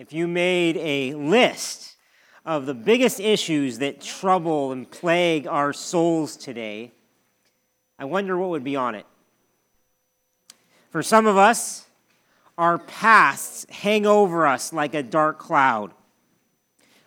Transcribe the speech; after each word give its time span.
if 0.00 0.14
you 0.14 0.26
made 0.26 0.78
a 0.78 1.12
list 1.12 1.96
of 2.46 2.64
the 2.64 2.72
biggest 2.72 3.20
issues 3.20 3.80
that 3.80 4.00
trouble 4.00 4.72
and 4.72 4.90
plague 4.90 5.46
our 5.46 5.74
souls 5.74 6.38
today, 6.38 6.90
I 7.98 8.06
wonder 8.06 8.38
what 8.38 8.48
would 8.48 8.64
be 8.64 8.76
on 8.76 8.94
it. 8.94 9.04
For 10.88 11.02
some 11.02 11.26
of 11.26 11.36
us, 11.36 11.84
our 12.56 12.78
pasts 12.78 13.66
hang 13.68 14.06
over 14.06 14.46
us 14.46 14.72
like 14.72 14.94
a 14.94 15.02
dark 15.02 15.38
cloud. 15.38 15.92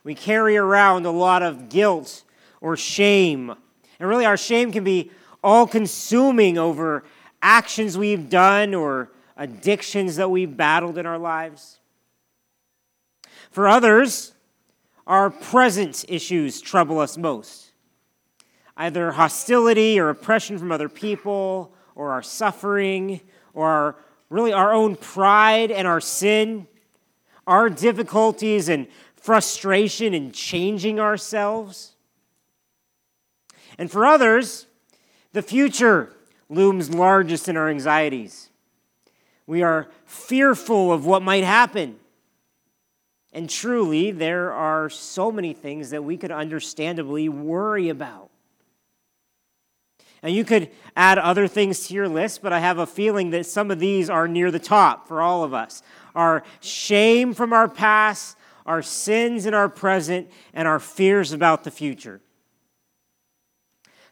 We 0.04 0.14
carry 0.14 0.56
around 0.56 1.08
a 1.08 1.12
lot 1.12 1.42
of 1.42 1.70
guilt 1.70 2.24
or 2.62 2.78
shame. 2.78 3.56
And 4.00 4.08
really, 4.08 4.26
our 4.26 4.38
shame 4.38 4.72
can 4.72 4.84
be 4.84 5.10
all 5.44 5.66
consuming 5.66 6.60
over 6.60 7.04
actions 7.42 7.98
we've 7.98 8.30
done 8.30 8.76
or 8.76 9.10
addictions 9.36 10.18
that 10.18 10.30
we've 10.30 10.56
battled 10.56 11.00
in 11.00 11.08
our 11.08 11.18
lives. 11.18 11.80
For 13.54 13.68
others, 13.68 14.34
our 15.06 15.30
present 15.30 16.06
issues 16.08 16.60
trouble 16.60 16.98
us 16.98 17.20
most. 17.20 17.72
Either 18.76 19.12
hostility 19.12 20.00
or 20.00 20.10
oppression 20.10 20.58
from 20.58 20.72
other 20.72 20.90
people, 20.90 21.72
or 21.94 22.10
our 22.10 22.24
suffering, 22.24 23.22
or 23.54 23.70
our, 23.70 23.96
really 24.32 24.52
our 24.52 24.74
own 24.74 24.96
pride 24.96 25.70
and 25.70 25.88
our 25.88 26.02
sin, 26.02 26.66
our 27.46 27.70
difficulties 27.70 28.70
and 28.70 28.88
frustration 29.16 30.16
in 30.16 30.32
changing 30.32 31.00
ourselves. 31.00 31.94
And 33.78 33.92
for 33.92 34.04
others, 34.04 34.66
the 35.34 35.44
future 35.44 36.12
looms 36.50 36.90
largest 36.90 37.48
in 37.48 37.56
our 37.56 37.70
anxieties. 37.70 38.50
We 39.46 39.62
are 39.62 39.90
fearful 40.08 40.92
of 40.92 41.06
what 41.06 41.22
might 41.22 41.44
happen. 41.44 42.00
And 43.34 43.50
truly, 43.50 44.12
there 44.12 44.54
are 44.54 44.92
so 44.92 45.32
many 45.32 45.54
things 45.54 45.90
that 45.90 46.04
we 46.04 46.18
could 46.18 46.32
understandably 46.32 47.28
worry 47.30 47.90
about. 47.90 48.30
And 50.22 50.34
you 50.34 50.46
could 50.46 50.70
add 50.96 51.18
other 51.18 51.48
things 51.48 51.88
to 51.88 51.96
your 51.96 52.08
list, 52.08 52.44
but 52.44 52.54
I 52.54 52.60
have 52.60 52.78
a 52.78 52.86
feeling 52.86 53.32
that 53.32 53.48
some 53.48 53.72
of 53.72 53.80
these 53.80 54.10
are 54.10 54.28
near 54.28 54.52
the 54.52 54.60
top 54.60 55.08
for 55.08 55.22
all 55.22 55.44
of 55.44 55.54
us. 55.54 55.82
Our 56.14 56.44
shame 56.62 57.34
from 57.34 57.54
our 57.54 57.68
past, 57.68 58.38
our 58.68 58.84
sins 58.84 59.48
in 59.48 59.56
our 59.56 59.68
present, 59.68 60.30
and 60.54 60.68
our 60.68 60.80
fears 60.80 61.34
about 61.34 61.64
the 61.64 61.72
future. 61.72 62.22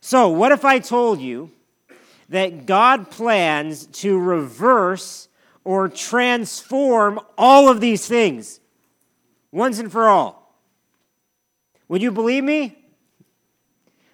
So, 0.02 0.30
what 0.30 0.52
if 0.52 0.66
I 0.66 0.80
told 0.80 1.22
you 1.22 1.52
that 2.30 2.66
God 2.66 3.12
plans 3.12 3.86
to 3.86 4.18
reverse 4.18 5.28
or 5.64 5.88
transform 5.88 7.20
all 7.38 7.70
of 7.70 7.80
these 7.80 8.08
things? 8.08 8.61
Once 9.52 9.80
and 9.80 9.92
for 9.92 10.08
all. 10.08 10.56
Would 11.88 12.02
you 12.02 12.12
believe 12.12 12.44
me? 12.44 12.78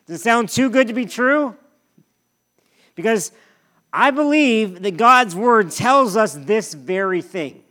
Does 0.06 0.20
it 0.20 0.24
sound 0.24 0.50
too 0.50 0.70
good 0.70 0.88
to 0.88 0.94
be 0.94 1.06
true? 1.06 1.56
Because 2.96 3.32
I 3.94 4.12
believe 4.12 4.82
that 4.82 4.98
God's 4.98 5.36
word 5.36 5.72
tells 5.72 6.16
us 6.16 6.34
this 6.34 6.74
very 6.74 7.22
thing. 7.22 7.64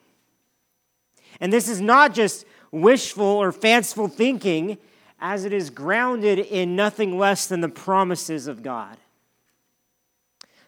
And 1.41 1.53
this 1.53 1.69
is 1.69 1.81
not 1.81 2.15
just 2.15 2.47
wishful 2.71 3.27
or 3.27 3.53
fanciful 3.53 4.09
thinking, 4.09 4.79
as 5.21 5.45
it 5.45 5.53
is 5.53 5.71
grounded 5.71 6.39
in 6.39 6.77
nothing 6.77 7.19
less 7.19 7.47
than 7.47 7.61
the 7.61 7.69
promises 7.69 8.47
of 8.47 8.63
God. 8.63 8.97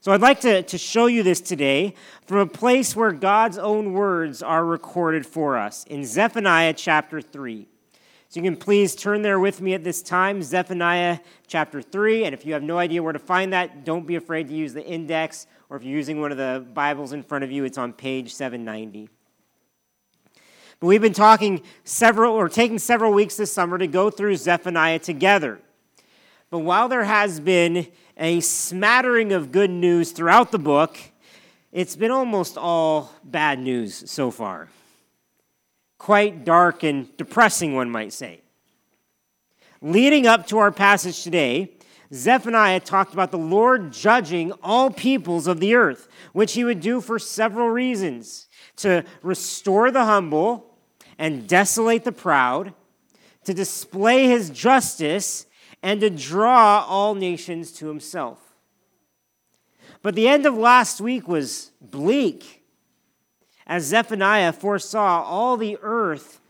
So 0.01 0.13
I'd 0.13 0.21
like 0.21 0.41
to, 0.43 0.63
to 0.63 0.79
show 0.79 1.07
you 1.07 1.25
this 1.25 1.41
today 1.41 1.95
from 2.25 2.39
a 2.39 2.47
place 2.47 2.95
where 2.95 3.11
God's 3.11 3.59
own 3.59 3.93
words 3.93 4.45
are 4.45 4.65
recorded 4.65 5.27
for 5.27 5.59
us 5.59 5.83
in 5.85 6.05
Zephaniah 6.05 6.73
chapter 6.73 7.21
3. 7.21 7.67
So 8.29 8.39
you 8.39 8.45
can 8.45 8.57
please 8.57 8.95
turn 8.95 9.23
there 9.23 9.41
with 9.41 9.61
me 9.61 9.75
at 9.75 9.83
this 9.83 10.01
time, 10.01 10.41
Zephaniah 10.41 11.19
chapter 11.49 11.83
3. 11.83 12.27
And 12.27 12.33
if 12.33 12.47
you 12.47 12.53
have 12.53 12.63
no 12.63 12.79
idea 12.79 13.03
where 13.03 13.13
to 13.13 13.19
find 13.19 13.53
that, 13.53 13.84
don't 13.84 14.06
be 14.06 14.15
afraid 14.15 14.47
to 14.49 14.55
use 14.55 14.72
the 14.72 14.87
index, 14.87 15.49
or 15.69 15.77
if 15.77 15.83
you're 15.83 15.97
using 15.97 16.21
one 16.21 16.31
of 16.31 16.39
the 16.39 16.65
Bibles 16.75 17.12
in 17.12 17.25
front 17.25 17.43
of 17.43 17.51
you, 17.51 17.65
it's 17.65 17.78
on 17.78 17.93
page 17.93 18.33
790. 18.33 19.09
But 20.78 20.87
we've 20.87 21.03
been 21.03 21.12
talking 21.12 21.62
several, 21.83 22.34
or 22.34 22.49
taking 22.49 22.78
several 22.78 23.12
weeks 23.12 23.37
this 23.37 23.53
summer 23.53 23.78
to 23.78 23.89
go 23.89 24.11
through 24.11 24.37
Zephaniah 24.37 25.01
together. 25.01 25.59
But 26.51 26.61
while 26.61 26.89
there 26.89 27.05
has 27.05 27.41
been 27.41 27.89
a 28.19 28.41
smattering 28.41 29.33
of 29.33 29.53
good 29.53 29.71
news 29.71 30.11
throughout 30.11 30.51
the 30.51 30.59
book, 30.59 30.99
it's 31.71 31.95
been 31.95 32.11
almost 32.11 32.59
all 32.59 33.12
bad 33.23 33.61
news 33.61 34.11
so 34.11 34.31
far. 34.31 34.69
Quite 35.99 36.45
dark 36.45 36.83
and 36.83 37.17
depressing, 37.17 37.75
one 37.75 37.91
might 37.91 38.12
say. 38.12 38.41
Leading 39.81 40.27
up 40.27 40.47
to 40.49 40.59
our 40.59 40.73
passage 40.73 41.23
today, 41.23 41.73
Zephaniah 42.12 42.81
talked 42.81 43.12
about 43.12 43.31
the 43.31 43.39
Lord 43.39 43.93
judging 43.93 44.51
all 44.62 44.91
peoples 44.91 45.47
of 45.47 45.61
the 45.61 45.75
earth, 45.75 46.09
which 46.33 46.55
he 46.55 46.65
would 46.65 46.81
do 46.81 47.01
for 47.01 47.19
several 47.19 47.69
reasons 47.69 48.49
to 48.77 49.05
restore 49.23 49.91
the 49.91 50.05
humble 50.05 50.75
and 51.19 51.47
desolate 51.47 52.05
the 52.05 52.12
proud, 52.12 52.73
to 53.45 53.55
display 53.55 54.27
his 54.27 54.51
justice 54.51 55.47
and 55.88 56.03
to 56.03 56.10
draw 56.10 56.84
all 56.87 57.15
nations 57.15 57.72
to 57.72 57.88
himself. 57.88 58.38
But 60.03 60.15
the 60.15 60.28
end 60.28 60.44
of 60.44 60.54
last 60.54 61.00
week 61.00 61.26
was 61.26 61.71
bleak, 61.81 62.62
as 63.66 63.84
Zephaniah 63.84 64.53
foresaw 64.53 65.22
all 65.22 65.56
the 65.56 65.78
earth 65.81 66.41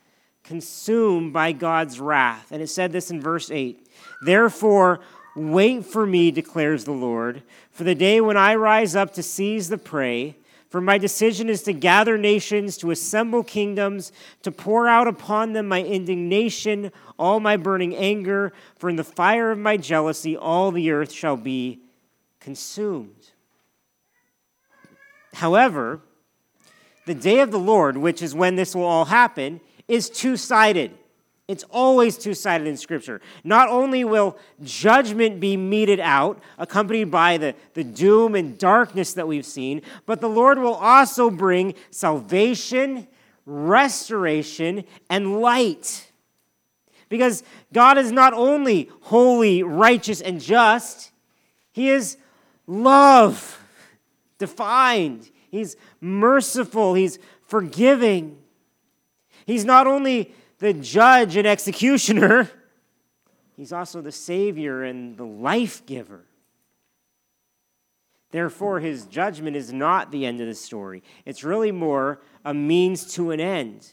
consumed 0.42 1.32
by 1.32 1.52
God's 1.52 2.00
wrath. 2.00 2.48
And 2.50 2.60
it 2.60 2.66
said 2.66 2.90
this 2.90 3.12
in 3.12 3.20
verse 3.20 3.48
8 3.48 3.88
Therefore, 4.22 4.98
wait 5.36 5.86
for 5.86 6.04
me, 6.04 6.32
declares 6.32 6.82
the 6.82 6.90
Lord, 6.90 7.44
for 7.70 7.84
the 7.84 7.94
day 7.94 8.20
when 8.20 8.36
I 8.36 8.56
rise 8.56 8.96
up 8.96 9.14
to 9.14 9.22
seize 9.22 9.68
the 9.68 9.78
prey 9.78 10.34
for 10.68 10.80
my 10.80 10.98
decision 10.98 11.48
is 11.48 11.62
to 11.62 11.72
gather 11.72 12.18
nations, 12.18 12.76
to 12.78 12.90
assemble 12.90 13.42
kingdoms, 13.42 14.12
to 14.42 14.52
pour 14.52 14.86
out 14.86 15.08
upon 15.08 15.54
them 15.54 15.66
my 15.66 15.82
indignation, 15.82 16.92
all 17.18 17.40
my 17.40 17.56
burning 17.56 17.96
anger, 17.96 18.52
for 18.76 18.90
in 18.90 18.96
the 18.96 19.04
fire 19.04 19.50
of 19.50 19.58
my 19.58 19.78
jealousy 19.78 20.36
all 20.36 20.70
the 20.70 20.90
earth 20.90 21.10
shall 21.10 21.36
be 21.36 21.80
consumed. 22.38 23.30
However, 25.34 26.00
the 27.06 27.14
day 27.14 27.40
of 27.40 27.50
the 27.50 27.58
Lord, 27.58 27.96
which 27.96 28.20
is 28.20 28.34
when 28.34 28.56
this 28.56 28.74
will 28.74 28.84
all 28.84 29.06
happen, 29.06 29.60
is 29.86 30.10
two 30.10 30.36
sided. 30.36 30.90
It's 31.48 31.64
always 31.70 32.18
two 32.18 32.34
sided 32.34 32.66
in 32.66 32.76
Scripture. 32.76 33.22
Not 33.42 33.70
only 33.70 34.04
will 34.04 34.36
judgment 34.62 35.40
be 35.40 35.56
meted 35.56 35.98
out, 35.98 36.42
accompanied 36.58 37.10
by 37.10 37.38
the, 37.38 37.54
the 37.72 37.82
doom 37.82 38.34
and 38.34 38.58
darkness 38.58 39.14
that 39.14 39.26
we've 39.26 39.46
seen, 39.46 39.80
but 40.04 40.20
the 40.20 40.28
Lord 40.28 40.58
will 40.58 40.74
also 40.74 41.30
bring 41.30 41.74
salvation, 41.90 43.08
restoration, 43.46 44.84
and 45.08 45.40
light. 45.40 46.12
Because 47.08 47.42
God 47.72 47.96
is 47.96 48.12
not 48.12 48.34
only 48.34 48.90
holy, 49.00 49.62
righteous, 49.62 50.20
and 50.20 50.42
just, 50.42 51.12
He 51.72 51.88
is 51.88 52.18
love 52.66 53.58
defined. 54.36 55.30
He's 55.50 55.76
merciful, 56.02 56.92
He's 56.92 57.18
forgiving. 57.40 58.36
He's 59.46 59.64
not 59.64 59.86
only 59.86 60.34
the 60.58 60.72
judge 60.72 61.36
and 61.36 61.46
executioner, 61.46 62.50
he's 63.56 63.72
also 63.72 64.00
the 64.00 64.12
Savior 64.12 64.82
and 64.82 65.16
the 65.16 65.24
life 65.24 65.86
giver. 65.86 66.24
Therefore, 68.30 68.80
his 68.80 69.06
judgment 69.06 69.56
is 69.56 69.72
not 69.72 70.10
the 70.10 70.26
end 70.26 70.40
of 70.40 70.46
the 70.46 70.54
story. 70.54 71.02
It's 71.24 71.44
really 71.44 71.72
more 71.72 72.20
a 72.44 72.52
means 72.52 73.14
to 73.14 73.30
an 73.30 73.40
end. 73.40 73.92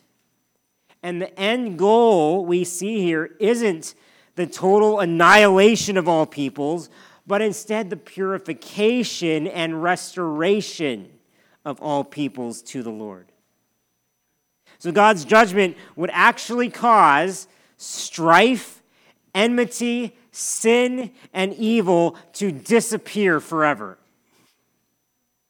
And 1.01 1.21
the 1.21 1.39
end 1.39 1.77
goal 1.77 2.45
we 2.45 2.63
see 2.63 3.01
here 3.01 3.35
isn't 3.39 3.95
the 4.35 4.47
total 4.47 4.99
annihilation 4.99 5.97
of 5.97 6.09
all 6.09 6.25
peoples, 6.25 6.89
but 7.25 7.41
instead 7.41 7.89
the 7.89 7.97
purification 7.97 9.47
and 9.47 9.81
restoration 9.81 11.11
of 11.63 11.81
all 11.81 12.03
peoples 12.03 12.61
to 12.63 12.83
the 12.83 12.91
Lord. 12.91 13.31
So 14.79 14.91
God's 14.91 15.25
judgment 15.25 15.77
would 15.95 16.09
actually 16.13 16.69
cause 16.69 17.47
strife, 17.77 18.81
enmity, 19.33 20.15
sin, 20.31 21.11
and 21.33 21.53
evil 21.53 22.17
to 22.33 22.51
disappear 22.51 23.39
forever. 23.39 23.97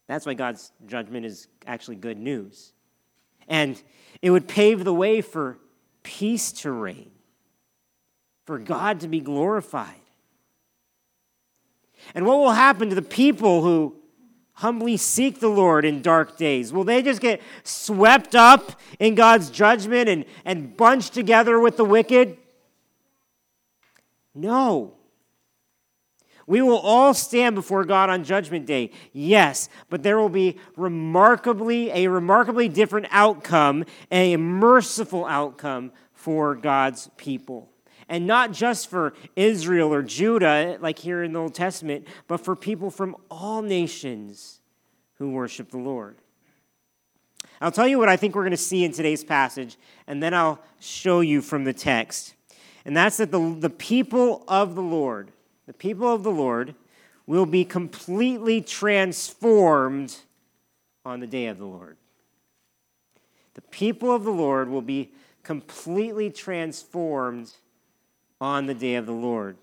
That's 0.07 0.25
why 0.25 0.35
God's 0.35 0.71
judgment 0.85 1.25
is 1.25 1.47
actually 1.65 1.95
good 1.95 2.19
news. 2.19 2.73
And 3.47 3.81
it 4.21 4.29
would 4.29 4.47
pave 4.47 4.83
the 4.83 4.93
way 4.93 5.21
for 5.21 5.57
peace 6.03 6.51
to 6.51 6.71
reign, 6.71 7.11
for 8.45 8.59
God 8.59 8.99
to 9.01 9.07
be 9.07 9.19
glorified. 9.19 9.95
And 12.13 12.25
what 12.25 12.37
will 12.37 12.51
happen 12.51 12.89
to 12.89 12.95
the 12.95 13.01
people 13.01 13.63
who 13.63 13.95
humbly 14.55 14.97
seek 14.97 15.39
the 15.39 15.49
Lord 15.49 15.85
in 15.85 16.01
dark 16.01 16.37
days? 16.37 16.73
Will 16.73 16.83
they 16.83 17.01
just 17.01 17.21
get 17.21 17.41
swept 17.63 18.35
up 18.35 18.79
in 18.99 19.15
God's 19.15 19.49
judgment 19.49 20.09
and, 20.09 20.25
and 20.43 20.75
bunched 20.75 21.13
together 21.13 21.59
with 21.59 21.77
the 21.77 21.85
wicked? 21.85 22.37
No. 24.33 24.93
We 26.47 26.61
will 26.61 26.77
all 26.77 27.13
stand 27.13 27.55
before 27.55 27.85
God 27.85 28.09
on 28.09 28.23
judgment 28.23 28.65
day. 28.65 28.91
Yes, 29.13 29.67
but 29.89 30.03
there 30.03 30.19
will 30.19 30.29
be 30.29 30.57
remarkably 30.75 31.89
a 31.91 32.07
remarkably 32.07 32.69
different 32.69 33.07
outcome, 33.09 33.85
a 34.11 34.37
merciful 34.37 35.25
outcome 35.25 35.91
for 36.13 36.55
God's 36.55 37.09
people. 37.17 37.71
And 38.07 38.27
not 38.27 38.51
just 38.51 38.89
for 38.89 39.13
Israel 39.35 39.93
or 39.93 40.03
Judah, 40.03 40.77
like 40.79 40.99
here 40.99 41.23
in 41.23 41.33
the 41.33 41.39
Old 41.39 41.55
Testament, 41.55 42.07
but 42.27 42.37
for 42.37 42.55
people 42.55 42.91
from 42.91 43.15
all 43.31 43.61
nations 43.61 44.59
who 45.15 45.31
worship 45.31 45.71
the 45.71 45.77
Lord. 45.77 46.17
I'll 47.61 47.71
tell 47.71 47.87
you 47.87 47.97
what 47.97 48.09
I 48.09 48.17
think 48.17 48.35
we're 48.35 48.43
going 48.43 48.51
to 48.51 48.57
see 48.57 48.83
in 48.83 48.91
today's 48.91 49.23
passage, 49.23 49.77
and 50.07 50.21
then 50.21 50.33
I'll 50.33 50.59
show 50.79 51.21
you 51.21 51.41
from 51.41 51.63
the 51.63 51.73
text. 51.73 52.35
And 52.83 52.95
that's 52.95 53.17
that 53.17 53.31
the, 53.31 53.55
the 53.59 53.69
people 53.69 54.43
of 54.47 54.75
the 54.75 54.81
Lord, 54.81 55.31
the 55.65 55.73
people 55.73 56.13
of 56.13 56.23
the 56.23 56.31
Lord, 56.31 56.75
will 57.25 57.45
be 57.45 57.65
completely 57.65 58.61
transformed 58.61 60.15
on 61.03 61.19
the 61.21 61.27
day 61.27 61.47
of 61.47 61.57
the 61.57 61.65
Lord. 61.65 61.97
The 63.55 63.61
people 63.61 64.13
of 64.13 64.25
the 64.25 64.31
Lord 64.31 64.69
will 64.69 64.81
be 64.81 65.11
completely 65.43 66.29
transformed 66.29 67.51
on 68.41 68.65
the 68.65 68.73
day 68.73 68.95
of 68.95 69.05
the 69.05 69.11
Lord. 69.11 69.57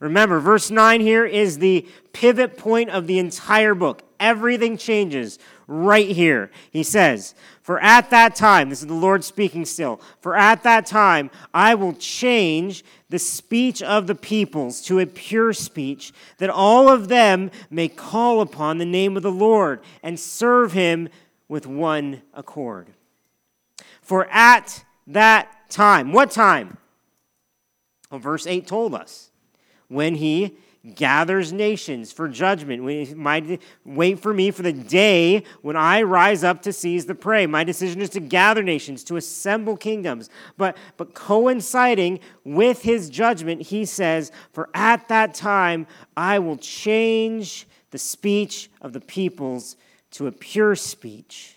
Remember, 0.00 0.40
verse 0.40 0.70
9 0.70 1.00
here 1.00 1.24
is 1.24 1.58
the 1.58 1.86
pivot 2.12 2.56
point 2.56 2.90
of 2.90 3.06
the 3.06 3.18
entire 3.18 3.74
book. 3.74 4.02
Everything 4.18 4.78
changes 4.78 5.38
right 5.66 6.08
here. 6.08 6.50
He 6.70 6.82
says, 6.82 7.34
For 7.60 7.78
at 7.80 8.10
that 8.10 8.34
time, 8.34 8.70
this 8.70 8.80
is 8.80 8.86
the 8.86 8.94
Lord 8.94 9.24
speaking 9.24 9.64
still, 9.64 10.00
for 10.20 10.36
at 10.36 10.62
that 10.62 10.86
time 10.86 11.30
I 11.52 11.74
will 11.74 11.92
change 11.92 12.84
the 13.10 13.18
speech 13.18 13.82
of 13.82 14.06
the 14.06 14.14
peoples 14.14 14.80
to 14.82 14.98
a 14.98 15.06
pure 15.06 15.52
speech, 15.52 16.12
that 16.38 16.50
all 16.50 16.88
of 16.88 17.08
them 17.08 17.50
may 17.70 17.88
call 17.88 18.40
upon 18.40 18.78
the 18.78 18.86
name 18.86 19.16
of 19.16 19.22
the 19.22 19.30
Lord 19.30 19.80
and 20.02 20.18
serve 20.18 20.72
him 20.72 21.08
with 21.48 21.66
one 21.66 22.22
accord. 22.32 22.88
For 24.00 24.26
at 24.30 24.84
that 25.06 25.68
time, 25.68 26.12
what 26.12 26.30
time? 26.30 26.78
Well, 28.10 28.20
verse 28.20 28.46
8 28.46 28.66
told 28.66 28.94
us 28.94 29.30
when 29.88 30.16
he 30.16 30.56
gathers 30.94 31.52
nations 31.52 32.12
for 32.12 32.28
judgment. 32.28 32.84
Wait 33.84 34.20
for 34.20 34.32
me 34.32 34.50
for 34.50 34.62
the 34.62 34.72
day 34.72 35.42
when 35.62 35.76
I 35.76 36.02
rise 36.02 36.44
up 36.44 36.62
to 36.62 36.72
seize 36.72 37.06
the 37.06 37.14
prey. 37.14 37.46
My 37.46 37.64
decision 37.64 38.00
is 38.00 38.10
to 38.10 38.20
gather 38.20 38.62
nations, 38.62 39.02
to 39.04 39.16
assemble 39.16 39.76
kingdoms. 39.76 40.30
But, 40.56 40.76
but 40.96 41.14
coinciding 41.14 42.20
with 42.44 42.82
his 42.82 43.10
judgment, 43.10 43.62
he 43.62 43.84
says, 43.84 44.30
For 44.52 44.68
at 44.74 45.08
that 45.08 45.34
time 45.34 45.86
I 46.16 46.38
will 46.38 46.56
change 46.56 47.66
the 47.90 47.98
speech 47.98 48.70
of 48.80 48.92
the 48.92 49.00
peoples 49.00 49.76
to 50.12 50.26
a 50.26 50.32
pure 50.32 50.76
speech 50.76 51.56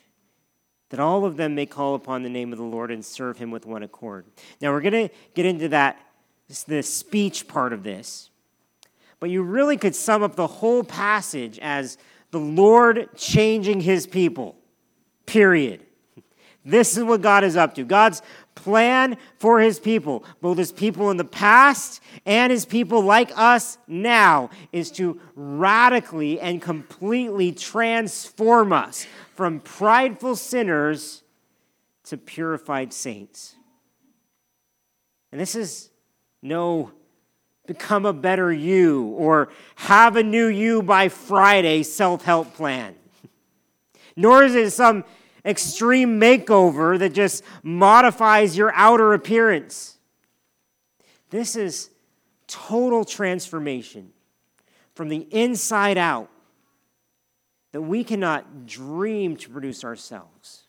that 0.90 1.00
all 1.00 1.24
of 1.24 1.38
them 1.38 1.56
may 1.56 1.66
call 1.66 1.96
upon 1.96 2.24
the 2.24 2.30
name 2.30 2.52
of 2.52 2.58
the 2.58 2.66
Lord 2.66 2.92
and 2.92 3.06
serve 3.06 3.38
him 3.38 3.52
with 3.52 3.66
one 3.66 3.84
accord. 3.84 4.26
Now, 4.60 4.72
we're 4.72 4.82
going 4.82 5.08
to 5.08 5.14
get 5.36 5.46
into 5.46 5.70
that, 5.70 6.00
the 6.68 6.82
speech 6.82 7.48
part 7.48 7.74
of 7.74 7.84
this. 7.84 8.30
But 9.20 9.30
you 9.30 9.44
really 9.44 9.78
could 9.78 9.96
sum 9.96 10.24
up 10.24 10.36
the 10.36 10.48
whole 10.48 10.84
passage 10.84 11.60
as 11.60 11.98
the 12.32 12.40
Lord 12.40 13.10
changing 13.16 13.82
his 13.82 14.08
people, 14.08 14.56
period. 15.26 15.82
This 16.66 16.98
is 16.98 17.04
what 17.04 17.22
God 17.22 17.44
is 17.44 17.56
up 17.56 17.76
to. 17.76 17.84
God's 17.84 18.22
plan 18.56 19.18
for 19.38 19.60
his 19.60 19.80
people, 19.80 20.24
both 20.42 20.58
his 20.58 20.72
people 20.72 21.10
in 21.10 21.18
the 21.18 21.24
past 21.24 22.02
and 22.26 22.52
his 22.52 22.66
people 22.66 23.02
like 23.02 23.32
us 23.36 23.78
now, 23.88 24.50
is 24.72 24.92
to 24.92 25.20
radically 25.36 26.40
and 26.40 26.62
completely 26.62 27.52
transform 27.52 28.74
us 28.74 29.08
from 29.36 29.60
prideful 29.62 30.36
sinners 30.36 31.24
to 32.04 32.18
purified 32.18 32.92
saints. 32.92 33.56
And 35.32 35.40
this 35.40 35.56
is 35.56 35.90
no 36.42 36.92
become 37.66 38.06
a 38.06 38.14
better 38.14 38.52
you 38.52 39.10
or 39.10 39.50
have 39.76 40.16
a 40.16 40.24
new 40.24 40.48
you 40.48 40.82
by 40.82 41.08
Friday 41.08 41.84
self 41.84 42.24
help 42.24 42.54
plan. 42.56 42.96
Nor 44.16 44.44
is 44.44 44.56
it 44.56 44.72
some 44.72 45.04
extreme 45.46 46.20
makeover 46.20 46.98
that 47.00 47.14
just 47.14 47.44
modifies 47.64 48.58
your 48.58 48.72
outer 48.74 49.14
appearance. 49.14 49.98
This 51.30 51.56
is 51.56 51.90
total 52.48 53.06
transformation 53.06 54.12
from 54.96 55.10
the 55.10 55.28
inside 55.32 55.98
out 55.98 56.30
that 57.72 57.82
we 57.82 58.04
cannot 58.04 58.66
dream 58.66 59.38
to 59.38 59.50
produce 59.50 59.84
ourselves. 59.84 60.64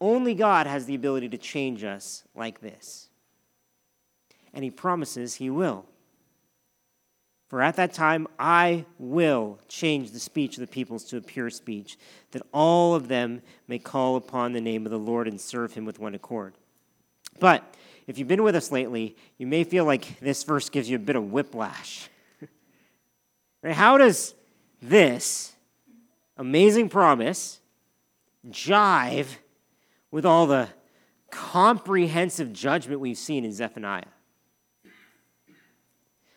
Only 0.00 0.34
God 0.34 0.66
has 0.66 0.86
the 0.86 0.94
ability 0.94 1.30
to 1.30 1.38
change 1.38 1.82
us 1.82 2.22
like 2.34 2.60
this. 2.60 3.08
And 4.56 4.64
He 4.64 4.70
promises 4.70 5.36
He 5.36 5.50
will. 5.50 5.86
For 7.48 7.62
at 7.62 7.76
that 7.76 7.92
time 7.92 8.26
I 8.38 8.86
will 8.98 9.60
change 9.68 10.10
the 10.10 10.18
speech 10.18 10.56
of 10.56 10.62
the 10.62 10.66
peoples 10.66 11.04
to 11.04 11.18
a 11.18 11.20
pure 11.20 11.50
speech, 11.50 11.96
that 12.32 12.42
all 12.52 12.94
of 12.94 13.06
them 13.06 13.42
may 13.68 13.78
call 13.78 14.16
upon 14.16 14.52
the 14.52 14.60
name 14.60 14.84
of 14.84 14.90
the 14.90 14.98
Lord 14.98 15.28
and 15.28 15.40
serve 15.40 15.74
Him 15.74 15.84
with 15.84 16.00
one 16.00 16.14
accord. 16.14 16.54
But 17.38 17.62
if 18.06 18.18
you've 18.18 18.28
been 18.28 18.42
with 18.42 18.56
us 18.56 18.72
lately, 18.72 19.16
you 19.38 19.46
may 19.46 19.62
feel 19.62 19.84
like 19.84 20.18
this 20.20 20.42
verse 20.42 20.68
gives 20.68 20.88
you 20.88 20.96
a 20.96 21.00
bit 21.00 21.16
of 21.16 21.30
whiplash. 21.30 22.08
right? 23.62 23.74
How 23.74 23.98
does 23.98 24.34
this 24.80 25.52
amazing 26.36 26.88
promise 26.88 27.60
jive 28.48 29.26
with 30.10 30.24
all 30.24 30.46
the 30.46 30.68
comprehensive 31.30 32.52
judgment 32.52 33.00
we've 33.00 33.18
seen 33.18 33.44
in 33.44 33.52
Zephaniah? 33.52 34.04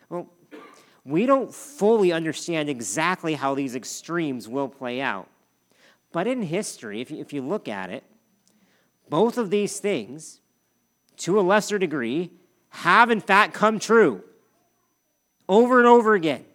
Well, 0.10 0.28
we 1.10 1.26
don't 1.26 1.54
fully 1.54 2.12
understand 2.12 2.70
exactly 2.70 3.34
how 3.34 3.56
these 3.56 3.76
extremes 3.76 4.48
will 4.48 4.68
play 4.68 5.02
out. 5.02 5.28
But 6.12 6.28
in 6.28 6.44
history, 6.44 7.02
if 7.02 7.10
you, 7.10 7.20
if 7.20 7.34
you 7.34 7.42
look 7.42 7.68
at 7.68 7.90
it, 7.90 8.04
both 9.10 9.38
of 9.40 9.50
these 9.50 9.80
things, 9.80 10.40
to 11.18 11.40
a 11.40 11.42
lesser 11.42 11.80
degree, 11.80 12.32
have 12.70 13.10
in 13.10 13.20
fact 13.22 13.54
come 13.54 13.80
true 13.80 14.24
over 15.48 15.80
and 15.80 15.88
over 15.88 16.14
again. 16.14 16.46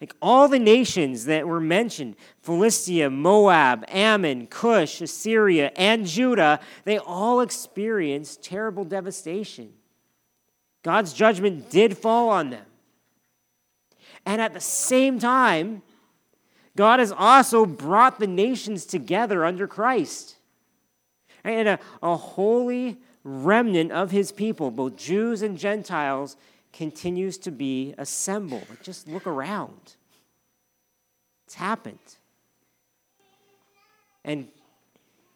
Like 0.00 0.14
all 0.20 0.48
the 0.48 0.58
nations 0.58 1.26
that 1.26 1.46
were 1.46 1.60
mentioned 1.60 2.16
Philistia, 2.40 3.10
Moab, 3.10 3.84
Ammon, 3.88 4.46
Cush, 4.46 5.00
Assyria, 5.02 5.72
and 5.76 6.06
Judah 6.06 6.60
they 6.84 6.98
all 6.98 7.40
experienced 7.40 8.42
terrible 8.42 8.84
devastation. 8.84 9.74
God's 10.82 11.12
judgment 11.12 11.70
did 11.70 11.98
fall 11.98 12.30
on 12.30 12.50
them. 12.50 12.64
And 14.26 14.42
at 14.42 14.52
the 14.52 14.60
same 14.60 15.20
time, 15.20 15.82
God 16.76 16.98
has 16.98 17.12
also 17.12 17.64
brought 17.64 18.18
the 18.18 18.26
nations 18.26 18.84
together 18.84 19.44
under 19.44 19.68
Christ. 19.68 20.36
And 21.44 21.68
a, 21.68 21.78
a 22.02 22.16
holy 22.16 22.98
remnant 23.22 23.92
of 23.92 24.10
his 24.10 24.32
people, 24.32 24.70
both 24.72 24.96
Jews 24.96 25.42
and 25.42 25.56
Gentiles, 25.56 26.36
continues 26.72 27.38
to 27.38 27.52
be 27.52 27.94
assembled. 27.96 28.66
Just 28.82 29.08
look 29.08 29.26
around. 29.26 29.94
It's 31.46 31.54
happened. 31.54 31.98
And 34.24 34.48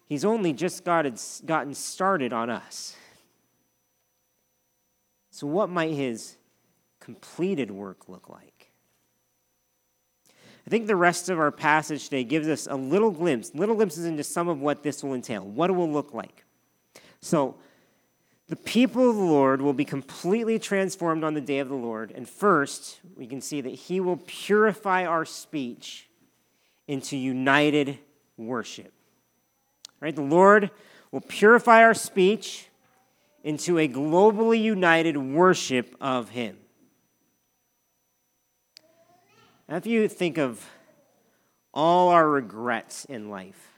he's 0.07 0.25
only 0.25 0.53
just 0.53 0.85
gotten, 0.85 1.15
gotten 1.47 1.75
started 1.75 2.33
on 2.33 2.51
us. 2.51 2.97
So, 5.31 5.47
what 5.47 5.71
might 5.71 5.93
his 5.93 6.37
completed 6.99 7.71
work 7.71 8.09
look 8.09 8.29
like? 8.29 8.50
I 10.71 10.73
think 10.73 10.87
the 10.87 10.95
rest 10.95 11.29
of 11.29 11.41
our 11.41 11.51
passage 11.51 12.05
today 12.05 12.23
gives 12.23 12.47
us 12.47 12.69
a 12.71 12.77
little 12.77 13.11
glimpse, 13.11 13.53
little 13.57 13.75
glimpses 13.75 14.05
into 14.05 14.23
some 14.23 14.47
of 14.47 14.61
what 14.61 14.85
this 14.85 15.03
will 15.03 15.15
entail, 15.15 15.45
what 15.45 15.69
it 15.69 15.73
will 15.73 15.91
look 15.91 16.15
like. 16.15 16.45
So, 17.21 17.57
the 18.47 18.55
people 18.55 19.11
of 19.11 19.17
the 19.17 19.23
Lord 19.23 19.61
will 19.61 19.73
be 19.73 19.85
completely 19.85 20.61
transformed 20.61 21.25
on 21.25 21.35
the 21.35 21.41
day 21.41 21.59
of 21.59 21.69
the 21.69 21.75
Lord. 21.75 22.13
And 22.15 22.29
first, 22.29 23.01
we 23.17 23.27
can 23.27 23.41
see 23.41 23.61
that 23.61 23.71
He 23.71 23.99
will 23.99 24.19
purify 24.19 25.05
our 25.07 25.25
speech 25.25 26.09
into 26.87 27.17
united 27.17 27.99
worship. 28.37 28.93
Right? 29.99 30.15
The 30.15 30.23
Lord 30.23 30.71
will 31.11 31.21
purify 31.21 31.83
our 31.83 31.95
speech 31.95 32.69
into 33.43 33.77
a 33.77 33.89
globally 33.89 34.63
united 34.63 35.17
worship 35.17 35.97
of 36.01 36.29
Him. 36.29 36.59
Now, 39.71 39.77
if 39.77 39.87
you 39.87 40.09
think 40.09 40.37
of 40.37 40.69
all 41.73 42.09
our 42.09 42.29
regrets 42.29 43.05
in 43.05 43.31
life, 43.31 43.69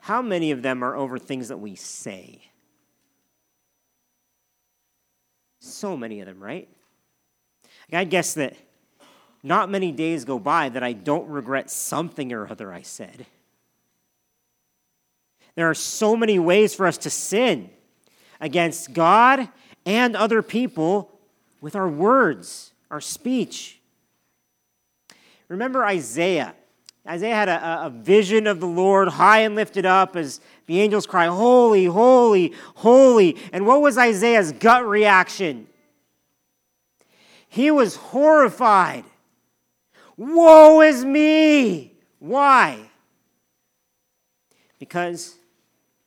how 0.00 0.20
many 0.20 0.50
of 0.50 0.60
them 0.60 0.84
are 0.84 0.94
over 0.94 1.18
things 1.18 1.48
that 1.48 1.56
we 1.56 1.76
say? 1.76 2.42
So 5.60 5.96
many 5.96 6.20
of 6.20 6.26
them, 6.26 6.42
right? 6.42 6.68
I 7.90 8.04
guess 8.04 8.34
that 8.34 8.54
not 9.42 9.70
many 9.70 9.92
days 9.92 10.26
go 10.26 10.38
by 10.38 10.68
that 10.68 10.82
I 10.82 10.92
don't 10.92 11.28
regret 11.28 11.70
something 11.70 12.34
or 12.34 12.50
other 12.50 12.70
I 12.70 12.82
said. 12.82 13.24
There 15.54 15.70
are 15.70 15.74
so 15.74 16.16
many 16.16 16.38
ways 16.38 16.74
for 16.74 16.86
us 16.86 16.98
to 16.98 17.10
sin 17.10 17.70
against 18.42 18.92
God 18.92 19.48
and 19.86 20.14
other 20.16 20.42
people 20.42 21.18
with 21.62 21.74
our 21.74 21.88
words, 21.88 22.72
our 22.90 23.00
speech. 23.00 23.78
Remember 25.52 25.84
Isaiah. 25.84 26.54
Isaiah 27.06 27.34
had 27.34 27.50
a, 27.50 27.84
a, 27.84 27.90
vision 27.90 28.46
of 28.46 28.58
the 28.58 28.66
Lord 28.66 29.08
high 29.08 29.40
and 29.40 29.54
lifted 29.54 29.84
up 29.84 30.16
as 30.16 30.40
the 30.64 30.80
angels 30.80 31.04
cry, 31.06 31.26
Holy, 31.26 31.84
holy, 31.84 32.54
holy. 32.76 33.36
And 33.52 33.66
what 33.66 33.82
was 33.82 33.98
Isaiah's 33.98 34.52
gut 34.52 34.86
reaction? 34.86 35.66
He 37.50 37.70
was 37.70 37.96
horrified. 37.96 39.04
Woe 40.16 40.80
is 40.80 41.04
me! 41.04 41.96
Why? 42.18 42.88
Because 44.78 45.36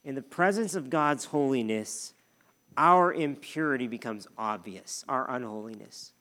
in 0.03 0.15
the 0.15 0.23
presence 0.23 0.73
of 0.73 0.89
God's 0.89 1.25
holiness, 1.25 2.13
our 2.77 3.13
impurity 3.13 3.85
becomes 3.85 4.25
obvious, 4.39 5.05
our 5.07 5.29
unholiness. 5.29 6.13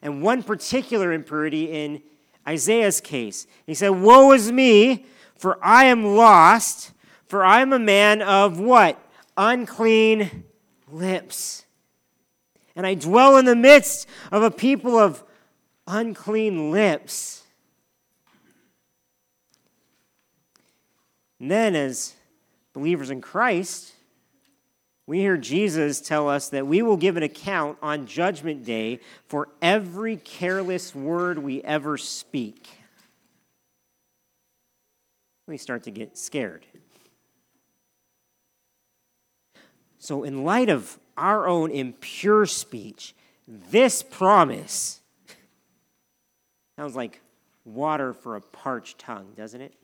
And 0.00 0.22
one 0.22 0.42
particular 0.42 1.12
impurity 1.12 1.64
in 1.64 2.02
Isaiah's 2.46 3.00
case, 3.00 3.46
he 3.66 3.74
said, 3.74 3.90
Woe 3.90 4.32
is 4.32 4.50
me, 4.50 5.06
for 5.36 5.58
I 5.64 5.84
am 5.84 6.04
lost, 6.16 6.92
for 7.26 7.44
I 7.44 7.60
am 7.60 7.72
a 7.72 7.78
man 7.78 8.20
of 8.20 8.58
what? 8.58 8.98
Unclean 9.36 10.44
lips. 10.88 11.64
And 12.74 12.86
I 12.86 12.94
dwell 12.94 13.36
in 13.36 13.44
the 13.44 13.56
midst 13.56 14.08
of 14.30 14.42
a 14.42 14.50
people 14.50 14.98
of 14.98 15.22
unclean 15.86 16.70
lips. 16.70 17.44
And 21.38 21.50
then, 21.50 21.74
as 21.74 22.14
believers 22.72 23.10
in 23.10 23.20
Christ, 23.20 23.92
we 25.06 25.18
hear 25.18 25.36
Jesus 25.36 26.00
tell 26.00 26.28
us 26.28 26.48
that 26.50 26.66
we 26.66 26.80
will 26.82 26.96
give 26.96 27.16
an 27.16 27.22
account 27.22 27.76
on 27.82 28.06
Judgment 28.06 28.64
Day 28.64 29.00
for 29.26 29.48
every 29.60 30.16
careless 30.16 30.94
word 30.94 31.38
we 31.38 31.62
ever 31.62 31.98
speak. 31.98 32.68
We 35.48 35.56
start 35.58 35.82
to 35.84 35.90
get 35.90 36.16
scared. 36.16 36.64
So, 39.98 40.22
in 40.22 40.44
light 40.44 40.68
of 40.68 40.98
our 41.16 41.46
own 41.46 41.70
impure 41.70 42.46
speech, 42.46 43.14
this 43.46 44.02
promise 44.02 45.00
sounds 46.76 46.96
like 46.96 47.20
water 47.64 48.12
for 48.12 48.36
a 48.36 48.40
parched 48.40 48.98
tongue, 48.98 49.32
doesn't 49.36 49.60
it? 49.60 49.74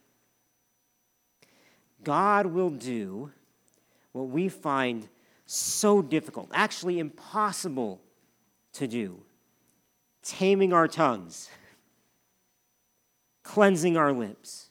God 2.02 2.46
will 2.46 2.70
do 2.70 3.32
what 4.12 4.28
we 4.28 4.48
find 4.48 5.08
so 5.46 6.02
difficult, 6.02 6.50
actually 6.52 6.98
impossible 6.98 8.00
to 8.74 8.86
do 8.86 9.22
taming 10.22 10.74
our 10.74 10.86
tongues, 10.86 11.48
cleansing 13.42 13.96
our 13.96 14.12
lips, 14.12 14.68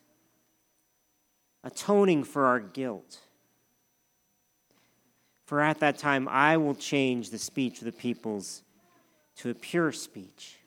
atoning 1.63 2.23
for 2.23 2.45
our 2.45 2.59
guilt. 2.59 3.19
For 5.45 5.61
at 5.61 5.79
that 5.79 5.97
time 5.97 6.27
I 6.27 6.57
will 6.57 6.75
change 6.75 7.31
the 7.31 7.39
speech 7.39 7.79
of 7.79 7.85
the 7.85 7.91
peoples 7.91 8.61
to 9.37 9.49
a 9.49 9.55
pure 9.55 9.91
speech. 9.91 10.57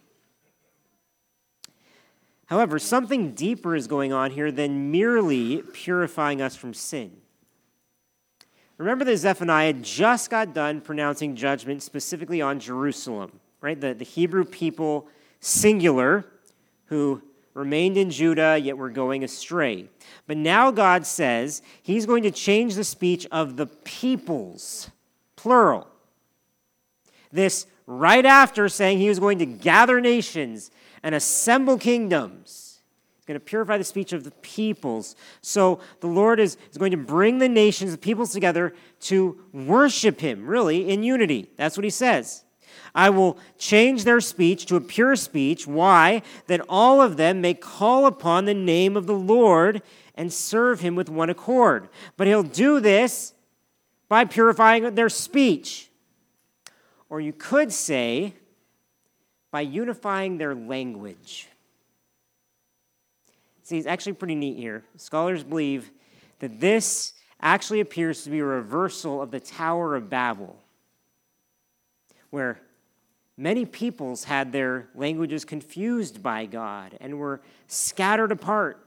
However, 2.47 2.81
something 2.81 3.33
deeper 3.33 3.77
is 3.77 3.87
going 3.87 4.12
on 4.12 4.33
here 4.33 4.50
than 4.50 4.91
merely 4.91 5.62
purifying 5.73 6.43
us 6.43 6.57
from 6.57 6.75
sin. 6.75 7.20
Remember 8.81 9.05
that 9.05 9.19
Zephaniah 9.19 9.75
just 9.75 10.31
got 10.31 10.55
done 10.55 10.81
pronouncing 10.81 11.37
judgment 11.37 11.83
specifically 11.83 12.41
on 12.41 12.59
Jerusalem, 12.59 13.39
right? 13.61 13.79
The, 13.79 13.93
the 13.93 14.07
Hebrew 14.07 14.43
people, 14.47 15.07
singular, 15.39 16.25
who 16.87 17.21
remained 17.53 17.99
in 17.99 18.09
Judah, 18.11 18.57
yet 18.57 18.79
were 18.79 18.89
going 18.89 19.23
astray. 19.23 19.91
But 20.27 20.39
now 20.39 20.71
God 20.71 21.05
says 21.05 21.61
he's 21.83 22.07
going 22.07 22.23
to 22.23 22.31
change 22.31 22.75
the 22.75 22.85
speech 22.85 23.27
of 23.31 23.59
the 23.59 23.67
peoples, 23.67 24.91
plural. 25.37 25.87
This 27.31 27.67
right 27.87 28.25
after 28.25 28.67
saying 28.71 28.97
he 28.97 29.11
was 29.11 29.21
going 29.21 29.41
to 29.41 29.47
gather 29.47 30.01
nations 30.01 30.71
and 31.03 31.15
assemble 31.15 31.77
kingdoms 31.77 32.70
going 33.31 33.41
to 33.41 33.45
purify 33.45 33.79
the 33.79 33.85
speech 33.85 34.13
of 34.13 34.25
the 34.25 34.33
peoples. 34.43 35.15
So 35.41 35.81
the 36.01 36.09
Lord 36.09 36.41
is, 36.41 36.57
is 36.71 36.79
going 36.79 36.91
to 36.91 36.97
bring 36.97 37.39
the 37.39 37.49
nations, 37.49 37.93
the 37.93 37.99
peoples 37.99 38.33
together 38.33 38.75
to 39.03 39.41
worship 39.53 40.21
him, 40.21 40.47
really, 40.47 40.91
in 40.91 41.03
unity. 41.03 41.51
That's 41.57 41.77
what 41.77 41.85
he 41.85 41.91
says. 41.91 42.45
I 42.93 43.11
will 43.11 43.39
change 43.57 44.03
their 44.03 44.21
speech 44.21 44.67
to 44.67 44.77
a 44.77 44.81
pure 44.81 45.15
speech. 45.15 45.67
Why? 45.67 46.23
That 46.49 46.61
all 46.69 47.01
of 47.01 47.17
them 47.17 47.41
may 47.41 47.55
call 47.55 48.07
upon 48.07 48.45
the 48.45 48.55
name 48.55 48.97
of 48.97 49.07
the 49.07 49.15
Lord 49.15 49.83
and 50.17 50.33
serve 50.33 50.81
him 50.81 50.97
with 50.97 51.09
one 51.09 51.31
accord. 51.31 51.89
But 52.17 52.27
he'll 52.27 52.43
do 52.43 52.81
this 52.81 53.33
by 54.09 54.25
purifying 54.25 54.95
their 54.97 55.09
speech. 55.09 55.89
Or 57.09 57.21
you 57.21 57.33
could 57.33 57.73
say, 57.73 58.35
by 59.53 59.61
unifying 59.61 60.39
their 60.39 60.55
language. 60.55 61.49
See, 63.71 63.79
it's 63.79 63.87
actually 63.87 64.15
pretty 64.15 64.35
neat 64.35 64.57
here. 64.57 64.83
Scholars 64.97 65.45
believe 65.45 65.93
that 66.41 66.59
this 66.59 67.12
actually 67.41 67.79
appears 67.79 68.25
to 68.25 68.31
be 68.31 68.41
a 68.41 68.45
reversal 68.45 69.23
of 69.23 69.31
the 69.31 69.39
Tower 69.39 69.95
of 69.95 70.11
Babel, 70.11 70.59
where 72.31 72.61
many 73.37 73.65
peoples 73.65 74.25
had 74.25 74.50
their 74.50 74.89
languages 74.97 75.45
confused 75.45 76.21
by 76.21 76.47
God 76.47 76.99
and 77.00 77.21
were 77.21 77.43
scattered 77.69 78.33
apart. 78.33 78.85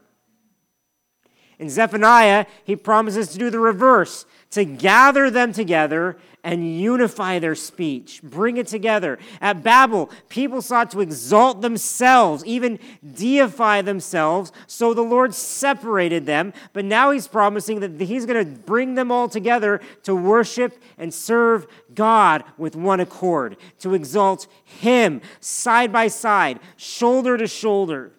In 1.58 1.70
Zephaniah, 1.70 2.46
he 2.64 2.76
promises 2.76 3.28
to 3.28 3.38
do 3.38 3.50
the 3.50 3.60
reverse 3.60 4.26
to 4.50 4.64
gather 4.64 5.30
them 5.30 5.52
together 5.52 6.16
and 6.44 6.78
unify 6.78 7.38
their 7.38 7.54
speech, 7.54 8.22
bring 8.22 8.56
it 8.58 8.66
together. 8.66 9.18
At 9.40 9.64
Babel, 9.64 10.10
people 10.28 10.62
sought 10.62 10.90
to 10.90 11.00
exalt 11.00 11.62
themselves, 11.62 12.44
even 12.44 12.78
deify 13.14 13.82
themselves, 13.82 14.52
so 14.66 14.92
the 14.92 15.02
Lord 15.02 15.34
separated 15.34 16.26
them. 16.26 16.52
But 16.72 16.84
now 16.84 17.10
he's 17.10 17.26
promising 17.26 17.80
that 17.80 18.00
he's 18.00 18.26
going 18.26 18.44
to 18.44 18.60
bring 18.60 18.94
them 18.94 19.10
all 19.10 19.28
together 19.28 19.80
to 20.02 20.14
worship 20.14 20.80
and 20.98 21.12
serve 21.12 21.66
God 21.94 22.44
with 22.58 22.76
one 22.76 23.00
accord, 23.00 23.56
to 23.80 23.94
exalt 23.94 24.46
him 24.62 25.22
side 25.40 25.92
by 25.92 26.08
side, 26.08 26.60
shoulder 26.76 27.38
to 27.38 27.46
shoulder. 27.46 28.12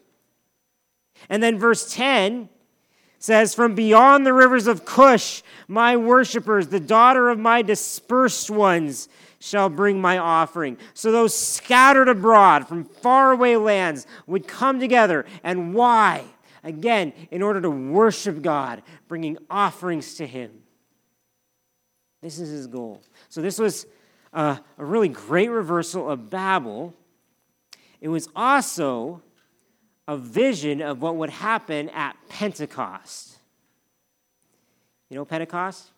And 1.29 1.41
then 1.41 1.59
verse 1.59 1.93
10 1.93 2.49
says, 3.25 3.55
From 3.55 3.73
beyond 3.73 4.25
the 4.25 4.33
rivers 4.33 4.67
of 4.67 4.85
Cush, 4.85 5.41
my 5.67 5.97
worshippers, 5.97 6.67
the 6.67 6.79
daughter 6.79 7.29
of 7.29 7.39
my 7.39 7.61
dispersed 7.63 8.51
ones, 8.51 9.09
shall 9.39 9.67
bring 9.67 9.99
my 9.99 10.17
offering. 10.17 10.77
So 10.93 11.11
those 11.11 11.35
scattered 11.35 12.07
abroad 12.07 12.67
from 12.67 12.85
faraway 12.85 13.55
lands 13.55 14.05
would 14.27 14.47
come 14.47 14.79
together. 14.79 15.25
And 15.43 15.73
why? 15.73 16.23
Again, 16.63 17.13
in 17.31 17.41
order 17.41 17.61
to 17.61 17.69
worship 17.69 18.41
God, 18.41 18.81
bringing 19.07 19.37
offerings 19.49 20.15
to 20.15 20.27
Him. 20.27 20.51
This 22.21 22.39
is 22.39 22.49
His 22.49 22.67
goal. 22.67 23.01
So 23.29 23.41
this 23.41 23.59
was 23.59 23.85
a, 24.33 24.59
a 24.77 24.85
really 24.85 25.09
great 25.09 25.49
reversal 25.49 26.09
of 26.09 26.29
Babel. 26.29 26.93
It 28.01 28.09
was 28.09 28.29
also 28.35 29.21
a 30.07 30.17
vision 30.17 30.81
of 30.81 31.01
what 31.01 31.15
would 31.15 31.29
happen 31.29 31.89
at 31.89 32.15
Pentecost. 32.29 33.37
You 35.09 35.17
know 35.17 35.25
Pentecost? 35.25 35.91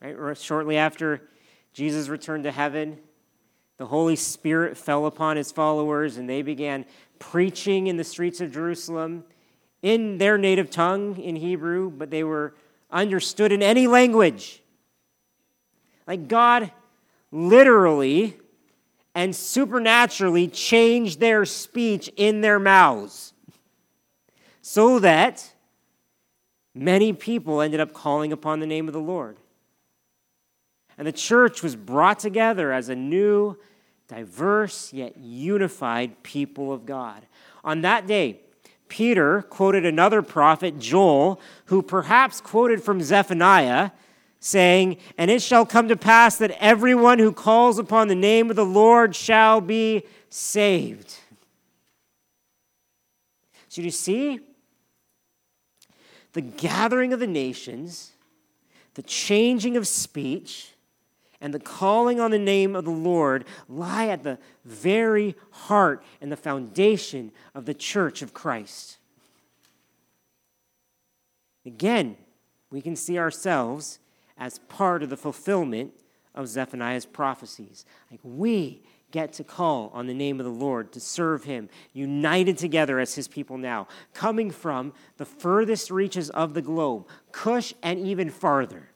Right? 0.00 0.14
Or 0.14 0.34
shortly 0.34 0.76
after 0.76 1.22
Jesus 1.72 2.08
returned 2.08 2.44
to 2.44 2.52
heaven, 2.52 2.98
the 3.78 3.86
Holy 3.86 4.16
Spirit 4.16 4.76
fell 4.76 5.06
upon 5.06 5.36
his 5.36 5.52
followers 5.52 6.16
and 6.16 6.28
they 6.28 6.42
began 6.42 6.86
preaching 7.18 7.86
in 7.86 7.96
the 7.96 8.04
streets 8.04 8.40
of 8.40 8.52
Jerusalem 8.52 9.24
in 9.82 10.18
their 10.18 10.38
native 10.38 10.70
tongue, 10.70 11.18
in 11.18 11.36
Hebrew, 11.36 11.90
but 11.90 12.10
they 12.10 12.24
were 12.24 12.54
understood 12.90 13.52
in 13.52 13.62
any 13.62 13.86
language. 13.86 14.62
Like 16.06 16.28
God 16.28 16.72
literally 17.30 18.38
and 19.16 19.34
supernaturally 19.34 20.46
changed 20.46 21.20
their 21.20 21.46
speech 21.46 22.10
in 22.16 22.42
their 22.42 22.58
mouths. 22.58 23.32
so 24.60 24.98
that 24.98 25.52
many 26.74 27.12
people 27.12 27.60
ended 27.62 27.80
up 27.80 27.94
calling 27.94 28.32
upon 28.32 28.60
the 28.60 28.66
name 28.66 28.88
of 28.88 28.92
the 28.92 29.00
Lord. 29.00 29.38
And 30.98 31.06
the 31.06 31.12
church 31.12 31.62
was 31.62 31.76
brought 31.76 32.18
together 32.18 32.72
as 32.72 32.88
a 32.88 32.96
new, 32.96 33.56
diverse, 34.08 34.92
yet 34.92 35.16
unified 35.16 36.22
people 36.24 36.72
of 36.72 36.84
God. 36.84 37.26
On 37.62 37.82
that 37.82 38.08
day, 38.08 38.40
Peter 38.88 39.42
quoted 39.42 39.86
another 39.86 40.20
prophet, 40.20 40.78
Joel, 40.78 41.40
who 41.66 41.80
perhaps 41.80 42.40
quoted 42.40 42.82
from 42.82 43.00
Zephaniah, 43.00 43.92
saying, 44.46 44.96
And 45.18 45.30
it 45.30 45.42
shall 45.42 45.66
come 45.66 45.88
to 45.88 45.96
pass 45.96 46.36
that 46.36 46.56
everyone 46.60 47.18
who 47.18 47.32
calls 47.32 47.78
upon 47.78 48.06
the 48.06 48.14
name 48.14 48.48
of 48.48 48.56
the 48.56 48.64
Lord 48.64 49.16
shall 49.16 49.60
be 49.60 50.04
saved. 50.30 51.14
So 53.68 53.82
you 53.82 53.90
see, 53.90 54.40
the 56.32 56.42
gathering 56.42 57.12
of 57.12 57.18
the 57.18 57.26
nations, 57.26 58.12
the 58.94 59.02
changing 59.02 59.76
of 59.76 59.88
speech, 59.88 60.70
and 61.40 61.52
the 61.52 61.58
calling 61.58 62.20
on 62.20 62.30
the 62.30 62.38
name 62.38 62.76
of 62.76 62.84
the 62.84 62.90
Lord 62.90 63.44
lie 63.68 64.06
at 64.06 64.22
the 64.22 64.38
very 64.64 65.34
heart 65.50 66.02
and 66.20 66.30
the 66.30 66.36
foundation 66.36 67.32
of 67.54 67.66
the 67.66 67.74
church 67.74 68.22
of 68.22 68.32
Christ. 68.32 68.96
Again, 71.66 72.16
we 72.70 72.80
can 72.80 72.96
see 72.96 73.18
ourselves 73.18 73.98
as 74.38 74.58
part 74.68 75.02
of 75.02 75.10
the 75.10 75.16
fulfillment 75.16 75.92
of 76.34 76.48
Zephaniah's 76.48 77.06
prophecies. 77.06 77.84
Like 78.10 78.20
we 78.22 78.82
get 79.10 79.32
to 79.34 79.44
call 79.44 79.90
on 79.94 80.06
the 80.06 80.14
name 80.14 80.40
of 80.40 80.44
the 80.44 80.52
Lord 80.52 80.92
to 80.92 81.00
serve 81.00 81.44
him, 81.44 81.68
united 81.92 82.58
together 82.58 82.98
as 82.98 83.14
his 83.14 83.28
people 83.28 83.56
now, 83.56 83.88
coming 84.12 84.50
from 84.50 84.92
the 85.16 85.24
furthest 85.24 85.90
reaches 85.90 86.28
of 86.30 86.54
the 86.54 86.62
globe, 86.62 87.06
Cush 87.32 87.72
and 87.82 87.98
even 87.98 88.30
farther. 88.30 88.88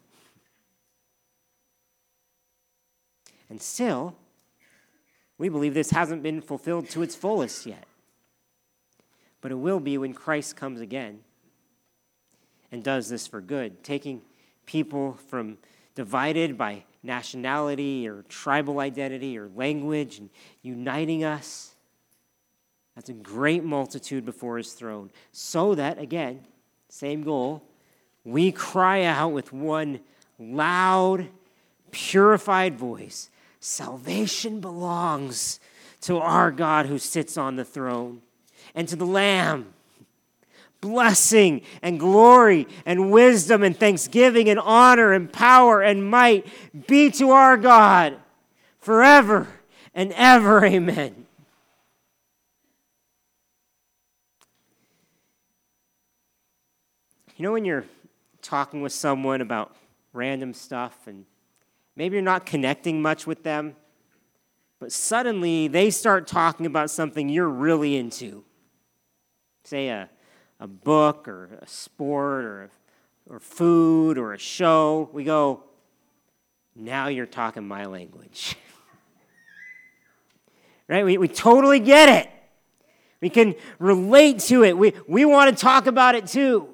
And 3.49 3.61
still, 3.61 4.15
we 5.39 5.49
believe 5.49 5.75
this 5.75 5.91
hasn't 5.91 6.23
been 6.23 6.41
fulfilled 6.41 6.89
to 6.91 7.03
its 7.03 7.15
fullest 7.15 7.67
yet. 7.67 7.85
But 9.41 9.53
it 9.53 9.57
will 9.57 9.81
be 9.81 9.97
when 9.97 10.13
Christ 10.13 10.55
comes 10.55 10.81
again 10.81 11.21
and 12.71 12.85
does 12.85 13.09
this 13.09 13.27
for 13.27 13.41
good, 13.41 13.83
taking 13.83 14.23
people 14.67 15.19
from 15.29 15.59
divided 15.95 16.57
by 16.57 16.85
nationality 17.03 18.09
or 18.09 18.23
tribal 18.29 18.81
identity 18.81 19.39
or 19.39 19.49
language 19.55 20.19
and 20.19 20.31
uniting 20.63 21.25
us. 21.25 21.75
That's 22.95 23.09
a 23.09 23.15
great 23.15 23.65
multitude 23.65 24.25
before 24.25 24.59
his 24.59 24.73
throne. 24.73 25.11
So 25.33 25.75
that, 25.75 25.99
again, 25.99 26.45
same 26.89 27.23
goal, 27.23 27.63
we 28.25 28.53
cry 28.53 29.05
out 29.05 29.33
with 29.33 29.53
one 29.53 30.01
loud, 30.39 31.29
purified 31.91 32.79
voice 32.79 33.31
Salvation 33.61 34.61
belongs 34.61 35.61
to 36.01 36.19
our 36.19 36.51
God 36.51 36.87
who 36.87 36.99
sits 36.99 37.37
on 37.37 37.57
the 37.57 37.65
throne 37.65 38.23
and 38.75 38.89
to 38.89 38.97
the 38.97 39.07
Lamb. 39.07 39.75
Blessing 40.81 41.63
and 41.83 41.99
glory 42.01 42.67
and 42.87 43.11
wisdom 43.11 43.63
and 43.63 43.77
thanksgiving 43.77 44.49
and 44.49 44.59
honor 44.59 45.13
and 45.13 45.33
power 45.33 45.83
and 45.83 46.09
might 46.09 46.47
be 46.87 47.11
to 47.13 47.31
our 47.31 47.57
God 47.57 48.17
forever 48.79 49.47
and 49.95 50.13
ever. 50.13 50.65
Amen. 50.65 51.27
You 57.37 57.45
know, 57.45 57.53
when 57.53 57.65
you're 57.65 57.87
talking 58.43 58.83
with 58.83 58.93
someone 58.93 59.41
about 59.41 59.75
random 60.13 60.53
stuff 60.53 61.07
and 61.07 61.25
Maybe 62.01 62.15
you're 62.15 62.23
not 62.23 62.47
connecting 62.47 63.03
much 63.03 63.27
with 63.27 63.43
them, 63.43 63.77
but 64.79 64.91
suddenly 64.91 65.69
they 65.69 65.91
start 65.91 66.27
talking 66.27 66.65
about 66.65 66.91
something 66.91 67.29
you're 67.29 67.47
really 67.47 67.95
into. 67.97 68.43
Say 69.65 69.89
a, 69.89 70.09
a 70.61 70.69
book 70.69 71.27
or 71.27 71.59
a 71.61 71.67
sport 71.67 72.45
or, 72.45 72.71
or 73.29 73.41
food 73.41 74.19
or 74.19 74.35
a 74.35 74.39
show. 74.39 75.09
We 75.13 75.25
go, 75.25 75.65
now 76.77 77.09
you're 77.09 77.27
talking 77.27 77.67
my 77.67 77.87
language. 77.87 78.57
right? 80.89 81.05
We, 81.05 81.19
we 81.19 81.29
totally 81.29 81.81
get 81.81 82.09
it. 82.11 82.31
We 83.21 83.31
can 83.31 83.55
relate 83.79 84.41
to 84.41 84.63
it. 84.63 84.77
We, 84.77 84.93
we 85.09 85.25
want 85.25 85.57
to 85.57 85.61
talk 85.61 85.87
about 85.87 86.15
it 86.15 86.27
too. 86.27 86.69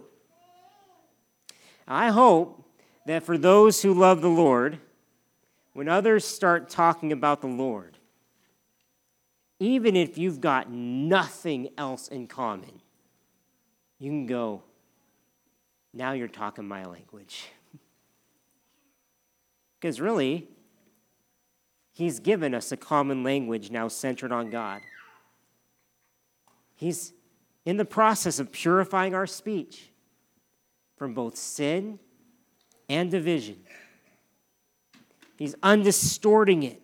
I 1.88 2.10
hope 2.10 2.64
that 3.06 3.22
for 3.22 3.38
those 3.38 3.82
who 3.82 3.94
love 3.94 4.20
the 4.20 4.28
Lord, 4.28 4.78
when 5.72 5.88
others 5.88 6.24
start 6.24 6.68
talking 6.68 7.12
about 7.12 7.40
the 7.40 7.46
Lord, 7.46 7.98
even 9.58 9.96
if 9.96 10.18
you've 10.18 10.40
got 10.40 10.70
nothing 10.70 11.68
else 11.78 12.08
in 12.08 12.26
common, 12.26 12.80
you 13.98 14.10
can 14.10 14.26
go, 14.26 14.62
now 15.92 16.12
you're 16.12 16.28
talking 16.28 16.66
my 16.66 16.84
language. 16.84 17.46
Because 19.78 20.00
really, 20.00 20.48
He's 21.96 22.20
given 22.20 22.54
us 22.54 22.72
a 22.72 22.76
common 22.76 23.22
language 23.22 23.70
now 23.70 23.88
centered 23.88 24.30
on 24.30 24.50
God. 24.50 24.82
He's 26.74 27.14
in 27.64 27.78
the 27.78 27.86
process 27.86 28.38
of 28.38 28.52
purifying 28.52 29.14
our 29.14 29.26
speech 29.26 29.90
from 30.98 31.14
both 31.14 31.36
sin 31.36 31.98
and 32.88 33.10
division. 33.10 33.56
He's 35.38 35.54
undistorting 35.56 36.64
it. 36.64 36.82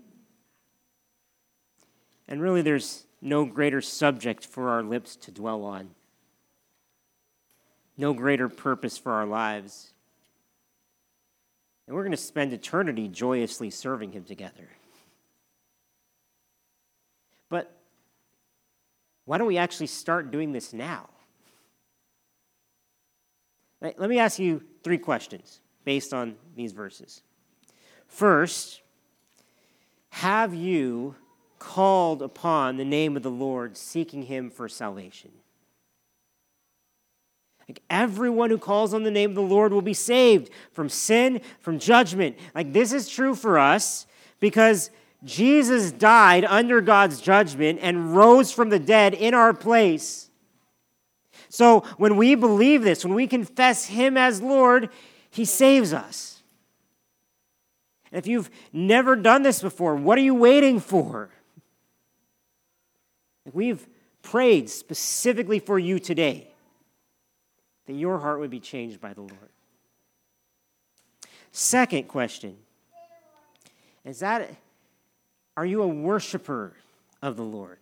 And 2.27 2.41
really, 2.41 2.63
there's 2.63 3.07
no 3.21 3.45
greater 3.45 3.83
subject 3.83 4.47
for 4.47 4.71
our 4.71 4.83
lips 4.83 5.17
to 5.17 5.31
dwell 5.31 5.63
on, 5.65 5.91
no 7.97 8.13
greater 8.15 8.49
purpose 8.49 8.97
for 8.99 9.13
our 9.13 9.27
lives. 9.27 9.93
And 11.87 11.97
we're 11.97 12.03
going 12.03 12.13
to 12.13 12.17
spend 12.17 12.53
eternity 12.53 13.09
joyously 13.09 13.71
serving 13.71 14.13
Him 14.13 14.25
together. 14.25 14.69
But 17.49 17.77
why 19.25 19.39
don't 19.39 19.47
we 19.47 19.59
actually 19.59 19.89
start 19.89 20.31
doing 20.31 20.53
this 20.53 20.73
now? 20.73 21.09
Let 23.81 24.09
me 24.09 24.19
ask 24.19 24.39
you 24.39 24.63
three 24.85 24.99
questions 24.99 25.61
based 25.85 26.15
on 26.15 26.37
these 26.55 26.73
verses. 26.73 27.23
First, 28.07 28.81
have 30.11 30.55
you 30.55 31.17
called 31.59 32.23
upon 32.23 32.77
the 32.77 32.85
name 32.85 33.17
of 33.17 33.23
the 33.23 33.31
Lord, 33.31 33.77
seeking 33.77 34.23
him 34.23 34.51
for 34.51 34.69
salvation? 34.69 35.33
Like 37.69 37.83
everyone 37.89 38.51
who 38.51 38.59
calls 38.59 38.93
on 38.93 39.03
the 39.03 39.11
name 39.11 39.31
of 39.31 39.37
the 39.37 39.43
Lord 39.43 39.73
will 39.73 39.83
be 39.83 39.95
saved 39.95 40.51
from 40.73 40.89
sin, 40.89 41.41
from 41.61 41.79
judgment. 41.79 42.37
Like 42.55 42.73
this 42.73 42.93
is 42.93 43.09
true 43.09 43.35
for 43.35 43.59
us 43.59 44.07
because 44.41 44.91
Jesus 45.25 45.93
died 45.93 46.45
under 46.45 46.81
God's 46.81 47.21
judgment 47.21 47.79
and 47.83 48.17
rose 48.17 48.53
from 48.53 48.71
the 48.71 48.79
dead 48.79 49.15
in 49.15 49.35
our 49.35 49.55
place. 49.55 50.31
So 51.49 51.81
when 51.97 52.17
we 52.17 52.35
believe 52.35 52.83
this, 52.83 53.05
when 53.05 53.15
we 53.15 53.27
confess 53.27 53.87
him 53.87 54.17
as 54.17 54.43
Lord, 54.43 54.89
he 55.31 55.45
saves 55.45 55.93
us. 55.93 56.43
And 58.11 58.19
If 58.19 58.27
you've 58.27 58.51
never 58.73 59.17
done 59.17 59.43
this 59.43 59.63
before, 59.63 59.95
what 59.95 60.19
are 60.19 60.23
you 60.23 60.35
waiting 60.35 60.81
for? 60.81 61.31
We've 63.53 63.87
prayed 64.23 64.71
specifically 64.71 65.59
for 65.59 65.79
you 65.79 65.99
today 65.99 66.52
that 67.93 67.99
your 67.99 68.19
heart 68.19 68.41
would 68.41 68.51
be 68.51 68.61
changed 68.61 69.01
by 69.01 69.13
the 69.13 69.21
Lord. 69.21 69.51
Second 71.53 72.09
question 72.09 72.57
is 74.05 74.21
that 74.21 74.51
are 75.57 75.67
you 75.67 75.83
a 75.83 75.87
worshiper 75.87 76.73
of 77.21 77.37
the 77.37 77.43
Lord? 77.43 77.79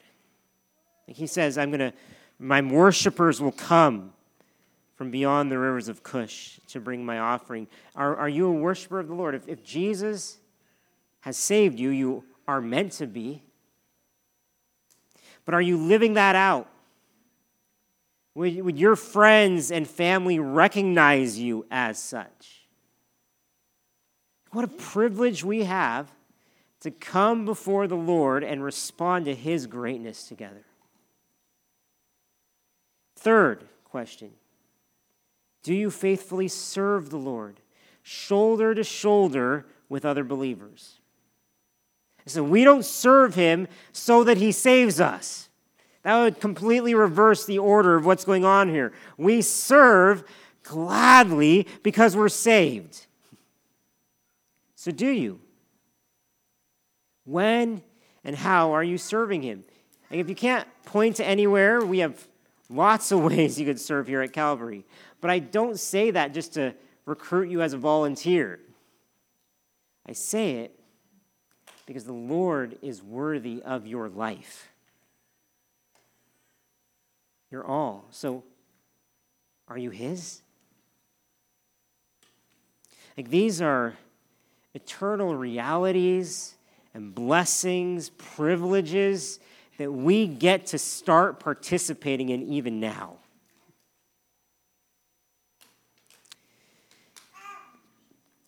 he 1.07 1.27
says, 1.27 1.59
I'm 1.59 1.71
going 1.71 1.81
to, 1.81 1.93
my 2.39 2.61
worshipers 2.61 3.41
will 3.41 3.51
come 3.51 4.13
from 4.95 5.11
beyond 5.11 5.51
the 5.51 5.59
rivers 5.59 5.89
of 5.89 6.05
Cush 6.05 6.61
to 6.69 6.79
bring 6.79 7.05
my 7.05 7.19
offering. 7.19 7.67
Are, 7.97 8.17
are 8.17 8.29
you 8.29 8.47
a 8.47 8.53
worshiper 8.53 9.01
of 9.01 9.09
the 9.09 9.15
Lord? 9.15 9.35
If, 9.35 9.49
if 9.49 9.65
Jesus 9.65 10.39
has 11.23 11.37
saved 11.37 11.81
you, 11.81 11.91
you 11.91 12.23
are 12.47 12.61
meant 12.61 12.93
to 12.93 13.09
be. 13.09 13.43
But 15.45 15.55
are 15.55 15.63
you 15.63 15.79
living 15.79 16.15
that 16.15 16.37
out? 16.37 16.69
Would, 18.35 18.79
your 18.79 18.97
friends 18.97 19.71
and 19.71 19.89
family 19.89 20.39
recognize 20.39 21.39
you 21.39 21.67
as 21.71 22.01
such? 22.01 22.67
What 24.53 24.65
a 24.65 24.69
privilege 24.69 25.45
we 25.45 25.65
have 25.65 26.11
to 26.81 26.91
come 26.91 27.45
before 27.45 27.87
the 27.87 27.97
Lord 27.97 28.43
and 28.43 28.65
respond 28.65 29.27
to 29.27 29.35
his 29.35 29.67
greatness 29.67 30.27
together. 30.27 30.65
Third 33.17 33.69
question 33.85 34.31
Do 35.63 35.75
you 35.75 35.91
faithfully 35.91 36.49
serve 36.49 37.11
the 37.11 37.19
Lord, 37.19 37.61
shoulder 38.03 38.75
to 38.75 38.83
shoulder 38.83 39.67
with 39.89 40.05
other 40.05 40.25
believers? 40.25 41.01
So 42.27 42.43
we 42.43 42.65
don't 42.65 42.85
serve 42.85 43.35
him 43.35 43.67
so 43.93 44.25
that 44.25 44.37
he 44.37 44.53
saves 44.53 45.01
us. 45.01 45.50
That 46.03 46.23
would 46.23 46.41
completely 46.41 46.95
reverse 46.95 47.45
the 47.45 47.59
order 47.59 47.97
of 47.97 48.07
what's 48.07 48.25
going 48.25 48.45
on 48.45 48.69
here. 48.69 48.93
We 49.19 49.43
serve 49.43 50.25
gladly 50.63 51.67
because 51.83 52.17
we're 52.17 52.29
saved. 52.29 53.07
So, 54.77 54.91
do 54.91 55.09
you? 55.09 55.41
When 57.25 57.83
and 58.25 58.35
how 58.35 58.73
are 58.73 58.85
you 58.85 58.97
serving 58.97 59.43
Him? 59.43 59.65
And 60.11 60.21
if 60.21 60.29
you 60.29 60.35
can't 60.35 60.67
point 60.85 61.17
to 61.17 61.25
anywhere, 61.25 61.85
we 61.85 61.99
have 61.99 62.27
lots 62.71 63.13
of 63.13 63.21
ways 63.25 63.61
you 63.61 63.67
could 63.67 63.81
serve 63.81 64.07
here 64.07 64.23
at 64.23 64.33
Calvary. 64.33 64.85
But 65.21 65.31
I 65.31 65.39
don't 65.39 65.79
say 65.79 66.11
that 66.13 66.33
just 66.33 66.55
to 66.55 66.75
recruit 67.05 67.51
you 67.51 67.61
as 67.61 67.73
a 67.73 67.79
volunteer. 67.79 68.61
I 70.09 70.13
say 70.13 70.53
it 70.53 70.81
because 71.87 72.05
the 72.05 72.13
Lord 72.13 72.79
is 72.83 73.03
worthy 73.03 73.63
of 73.63 73.87
your 73.87 74.09
life. 74.09 74.71
You're 77.51 77.67
all. 77.67 78.07
So, 78.11 78.45
are 79.69 79.79
you 79.79 79.91
His? 79.91 80.43
Like, 83.17 83.29
these 83.29 83.61
are 83.61 83.95
eternal 84.75 85.35
realities 85.35 86.55
and 86.95 87.15
blessings, 87.15 88.11
privileges 88.11 89.41
that 89.79 89.93
we 89.93 90.27
get 90.27 90.67
to 90.67 90.79
start 90.79 91.41
participating 91.41 92.29
in 92.29 92.43
even 92.43 92.81
now. 92.81 93.17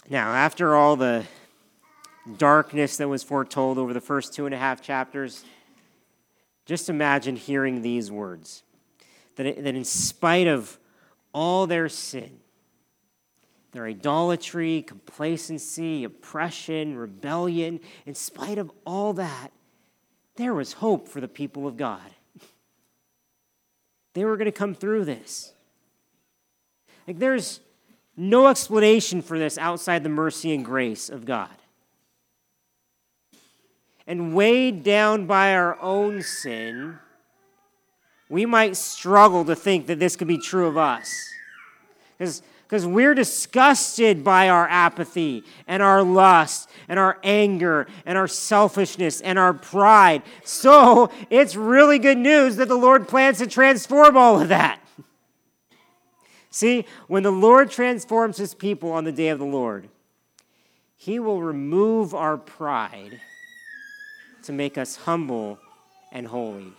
Now, 0.09 0.33
after 0.33 0.75
all 0.75 0.97
the 0.97 1.25
darkness 2.37 2.99
that 2.99 3.09
was 3.09 3.23
foretold 3.23 3.79
over 3.79 3.93
the 3.93 4.01
first 4.01 4.35
two 4.35 4.47
and 4.47 4.55
a 4.55 4.59
half 4.59 4.83
chapters, 4.83 5.45
just 6.67 6.89
imagine 6.89 7.35
hearing 7.35 7.83
these 7.83 8.11
words 8.11 8.63
that, 9.37 9.63
that 9.65 9.75
in 9.75 9.85
spite 9.85 10.47
of 10.47 10.79
all 11.33 11.67
their 11.67 11.89
sin, 11.89 12.39
their 13.73 13.87
idolatry, 13.87 14.83
complacency, 14.83 16.05
oppression, 16.05 16.97
rebellion, 16.97 17.81
in 18.07 18.15
spite 18.15 18.59
of 18.59 18.71
all 18.87 19.15
that, 19.15 19.51
there 20.37 20.55
was 20.55 20.75
hope 20.75 21.09
for 21.09 21.21
the 21.21 21.29
people 21.29 21.67
of 21.67 21.77
God. 21.77 22.01
They 24.15 24.25
were 24.25 24.37
going 24.37 24.47
to 24.47 24.53
come 24.53 24.75
through 24.75 25.07
this. 25.07 25.53
Like, 27.07 27.19
there's 27.19 27.61
no 28.17 28.49
explanation 28.49 29.23
for 29.23 29.39
this 29.39 29.57
outside 29.57 30.03
the 30.03 30.11
mercy 30.11 30.55
and 30.55 30.65
grace 30.65 31.09
of 31.09 31.25
God 31.25 31.49
and 34.07 34.35
weighed 34.35 34.83
down 34.83 35.27
by 35.27 35.55
our 35.55 35.81
own 35.81 36.23
sin, 36.23 36.99
we 38.33 38.47
might 38.47 38.79
struggle 38.79 39.45
to 39.45 39.55
think 39.55 39.89
that 39.89 39.99
this 39.99 40.17
could 40.17 40.27
be 40.27 40.39
true 40.39 40.67
of 40.67 40.79
us. 40.79 41.29
Because 42.19 42.87
we're 42.87 43.15
disgusted 43.15 44.25
by 44.25 44.49
our 44.49 44.67
apathy 44.69 45.45
and 45.67 45.83
our 45.83 46.03
lust 46.03 46.71
and 46.89 46.99
our 46.99 47.19
anger 47.23 47.87
and 48.07 48.17
our 48.17 48.27
selfishness 48.27 49.21
and 49.21 49.39
our 49.39 49.53
pride. 49.53 50.23
So 50.45 51.11
it's 51.29 51.57
really 51.57 51.99
good 51.99 52.17
news 52.17 52.57
that 52.57 52.69
the 52.69 52.75
Lord 52.75 53.07
plans 53.07 53.37
to 53.37 53.47
transform 53.47 54.17
all 54.17 54.41
of 54.41 54.49
that. 54.49 54.81
See, 56.49 56.87
when 57.09 57.25
the 57.25 57.31
Lord 57.31 57.71
transforms 57.71 58.39
his 58.39 58.55
people 58.55 58.93
on 58.93 59.05
the 59.05 59.13
day 59.13 59.29
of 59.29 59.41
the 59.41 59.45
Lord, 59.45 59.91
he 60.97 61.19
will 61.19 61.43
remove 61.43 62.15
our 62.15 62.39
pride 62.39 63.21
to 64.45 64.53
make 64.53 64.79
us 64.79 64.97
humble 64.97 65.59
and 66.11 66.29
holy. 66.29 66.73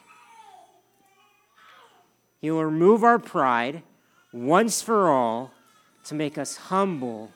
He 2.43 2.51
will 2.51 2.65
remove 2.65 3.05
our 3.05 3.19
pride 3.19 3.83
once 4.33 4.81
for 4.81 5.09
all 5.09 5.53
to 6.03 6.13
make 6.13 6.37
us 6.37 6.57
humble 6.57 7.31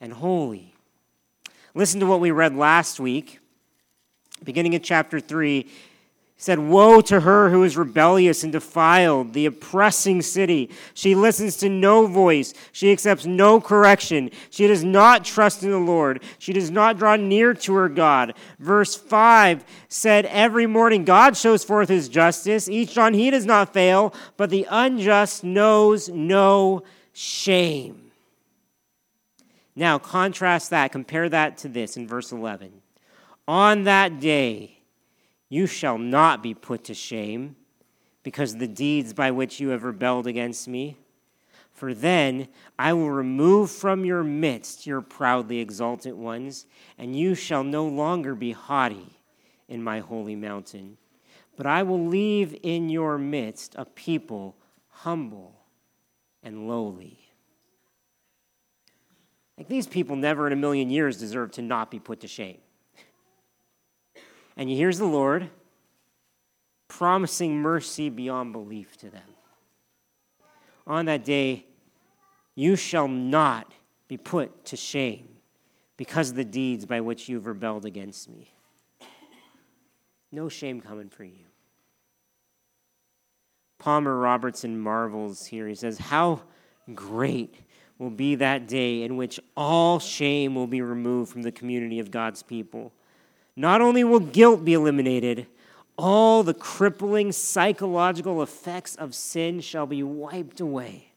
and 0.00 0.10
holy. 0.10 0.74
Listen 1.74 2.00
to 2.00 2.06
what 2.06 2.18
we 2.18 2.30
read 2.30 2.56
last 2.56 2.98
week, 2.98 3.40
beginning 4.42 4.74
at 4.74 4.82
chapter 4.82 5.20
3 5.20 5.66
said, 6.42 6.58
Woe 6.58 7.00
to 7.02 7.20
her 7.20 7.50
who 7.50 7.62
is 7.62 7.76
rebellious 7.76 8.42
and 8.42 8.52
defiled, 8.52 9.32
the 9.32 9.46
oppressing 9.46 10.20
city. 10.22 10.70
She 10.92 11.14
listens 11.14 11.56
to 11.58 11.68
no 11.68 12.08
voice. 12.08 12.52
She 12.72 12.90
accepts 12.90 13.24
no 13.24 13.60
correction. 13.60 14.28
She 14.50 14.66
does 14.66 14.82
not 14.82 15.24
trust 15.24 15.62
in 15.62 15.70
the 15.70 15.78
Lord. 15.78 16.20
She 16.40 16.52
does 16.52 16.68
not 16.68 16.98
draw 16.98 17.14
near 17.14 17.54
to 17.54 17.74
her 17.74 17.88
God. 17.88 18.34
Verse 18.58 18.96
5 18.96 19.64
said, 19.88 20.26
Every 20.26 20.66
morning 20.66 21.04
God 21.04 21.36
shows 21.36 21.62
forth 21.62 21.88
his 21.88 22.08
justice. 22.08 22.68
Each 22.68 22.92
dawn 22.92 23.14
he 23.14 23.30
does 23.30 23.46
not 23.46 23.72
fail, 23.72 24.12
but 24.36 24.50
the 24.50 24.66
unjust 24.68 25.44
knows 25.44 26.08
no 26.08 26.82
shame. 27.12 28.10
Now, 29.76 30.00
contrast 30.00 30.70
that, 30.70 30.90
compare 30.90 31.28
that 31.28 31.58
to 31.58 31.68
this 31.68 31.96
in 31.96 32.08
verse 32.08 32.32
11. 32.32 32.72
On 33.46 33.84
that 33.84 34.18
day, 34.18 34.81
you 35.52 35.66
shall 35.66 35.98
not 35.98 36.42
be 36.42 36.54
put 36.54 36.82
to 36.84 36.94
shame 36.94 37.54
because 38.22 38.54
of 38.54 38.58
the 38.58 38.66
deeds 38.66 39.12
by 39.12 39.30
which 39.30 39.60
you 39.60 39.68
have 39.68 39.84
rebelled 39.84 40.26
against 40.26 40.66
me. 40.66 40.96
For 41.72 41.92
then 41.92 42.48
I 42.78 42.94
will 42.94 43.10
remove 43.10 43.70
from 43.70 44.06
your 44.06 44.24
midst 44.24 44.86
your 44.86 45.02
proudly 45.02 45.58
exalted 45.58 46.14
ones, 46.14 46.64
and 46.96 47.14
you 47.14 47.34
shall 47.34 47.64
no 47.64 47.86
longer 47.86 48.34
be 48.34 48.52
haughty 48.52 49.20
in 49.68 49.82
my 49.82 49.98
holy 49.98 50.36
mountain. 50.36 50.96
But 51.54 51.66
I 51.66 51.82
will 51.82 52.02
leave 52.02 52.56
in 52.62 52.88
your 52.88 53.18
midst 53.18 53.74
a 53.76 53.84
people 53.84 54.56
humble 54.88 55.60
and 56.42 56.66
lowly. 56.66 57.18
Like 59.58 59.68
these 59.68 59.86
people 59.86 60.16
never 60.16 60.46
in 60.46 60.54
a 60.54 60.56
million 60.56 60.88
years 60.88 61.18
deserve 61.18 61.50
to 61.52 61.62
not 61.62 61.90
be 61.90 61.98
put 61.98 62.20
to 62.20 62.26
shame. 62.26 62.56
And 64.56 64.68
here's 64.68 64.98
the 64.98 65.06
Lord 65.06 65.50
promising 66.88 67.56
mercy 67.56 68.10
beyond 68.10 68.52
belief 68.52 68.96
to 68.98 69.08
them. 69.08 69.22
On 70.86 71.06
that 71.06 71.24
day, 71.24 71.64
you 72.54 72.76
shall 72.76 73.08
not 73.08 73.72
be 74.08 74.16
put 74.16 74.64
to 74.66 74.76
shame 74.76 75.28
because 75.96 76.30
of 76.30 76.36
the 76.36 76.44
deeds 76.44 76.84
by 76.84 77.00
which 77.00 77.28
you've 77.28 77.46
rebelled 77.46 77.86
against 77.86 78.28
me. 78.28 78.52
No 80.30 80.48
shame 80.48 80.80
coming 80.80 81.08
for 81.08 81.24
you. 81.24 81.46
Palmer 83.78 84.16
Robertson 84.16 84.78
marvels 84.78 85.46
here. 85.46 85.68
He 85.68 85.74
says, 85.74 85.98
How 85.98 86.42
great 86.94 87.56
will 87.98 88.10
be 88.10 88.34
that 88.36 88.68
day 88.68 89.02
in 89.02 89.16
which 89.16 89.40
all 89.56 89.98
shame 89.98 90.54
will 90.54 90.66
be 90.66 90.82
removed 90.82 91.32
from 91.32 91.42
the 91.42 91.52
community 91.52 91.98
of 91.98 92.10
God's 92.10 92.42
people 92.42 92.92
not 93.56 93.80
only 93.80 94.04
will 94.04 94.20
guilt 94.20 94.64
be 94.64 94.74
eliminated, 94.74 95.46
all 95.98 96.42
the 96.42 96.54
crippling 96.54 97.32
psychological 97.32 98.42
effects 98.42 98.96
of 98.96 99.14
sin 99.14 99.60
shall 99.60 99.86
be 99.86 100.02
wiped 100.02 100.60
away. 100.60 101.12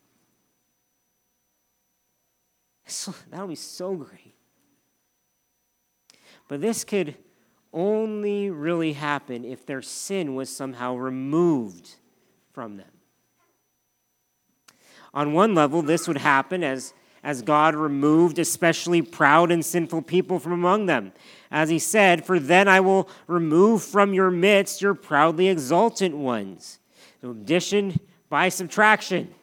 So, 2.85 3.15
that'll 3.31 3.47
be 3.47 3.55
so 3.55 3.95
great. 3.95 4.35
But 6.47 6.61
this 6.61 6.83
could 6.83 7.15
only 7.73 8.49
really 8.49 8.93
happen 8.93 9.43
if 9.43 9.65
their 9.65 9.81
sin 9.81 10.35
was 10.35 10.49
somehow 10.49 10.95
removed 10.95 11.95
from 12.51 12.77
them. 12.77 12.91
On 15.13 15.33
one 15.33 15.55
level, 15.55 15.81
this 15.81 16.07
would 16.07 16.17
happen 16.17 16.63
as 16.63 16.93
as 17.25 17.41
God 17.41 17.73
removed 17.73 18.37
especially 18.37 19.01
proud 19.01 19.51
and 19.51 19.65
sinful 19.65 20.03
people 20.03 20.37
from 20.39 20.51
among 20.51 20.85
them. 20.85 21.11
As 21.49 21.69
he 21.69 21.79
said, 21.79 22.23
For 22.23 22.39
then 22.39 22.67
I 22.67 22.79
will 22.81 23.09
remove 23.25 23.83
from 23.83 24.13
your 24.13 24.29
midst 24.29 24.79
your 24.79 24.93
proudly 24.93 25.47
exultant 25.47 26.15
ones. 26.15 26.77
So 27.21 27.31
addition 27.31 27.99
by 28.29 28.49
subtraction. 28.49 29.33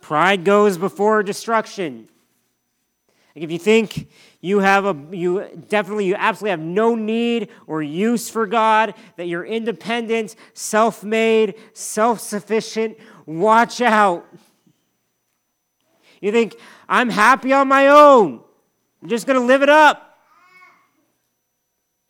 Pride 0.00 0.44
goes 0.44 0.76
before 0.76 1.22
destruction. 1.22 2.08
Like 3.36 3.44
if 3.44 3.52
you 3.52 3.60
think 3.60 4.08
you 4.40 4.58
have 4.58 4.84
a 4.84 5.16
you 5.16 5.48
definitely 5.68 6.06
you 6.06 6.16
absolutely 6.16 6.50
have 6.50 6.60
no 6.60 6.96
need 6.96 7.48
or 7.68 7.80
use 7.80 8.28
for 8.28 8.44
God, 8.44 8.94
that 9.16 9.28
you're 9.28 9.46
independent, 9.46 10.34
self-made, 10.52 11.54
self-sufficient, 11.74 12.98
watch 13.24 13.80
out. 13.80 14.26
You 16.22 16.32
think, 16.32 16.56
I'm 16.88 17.10
happy 17.10 17.52
on 17.52 17.68
my 17.68 17.88
own. 17.88 18.40
I'm 19.02 19.08
just 19.10 19.26
going 19.26 19.38
to 19.38 19.44
live 19.44 19.62
it 19.62 19.68
up. 19.68 20.18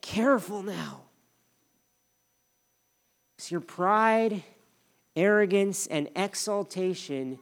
Careful 0.01 0.63
now. 0.63 1.01
Because 3.37 3.51
your 3.51 3.61
pride 3.61 4.45
arrogance, 5.17 5.87
and 5.87 6.09
exaltation 6.17 7.39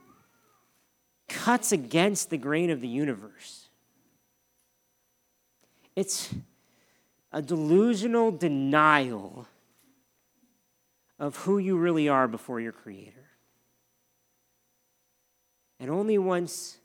cuts 1.29 1.73
against 1.73 2.31
the 2.31 2.39
grain 2.39 2.71
of 2.71 2.81
the 2.81 2.89
universe. 2.89 3.69
It's 5.95 6.35
a 7.33 7.41
delusional 7.41 8.33
denial 8.33 9.47
of 11.19 11.37
who 11.37 11.59
you 11.59 11.77
really 11.77 12.09
are 12.09 12.27
before 12.27 12.61
your 12.61 12.73
Creator. 12.73 13.20
And 15.81 15.91
only 15.91 16.19
once 16.19 16.77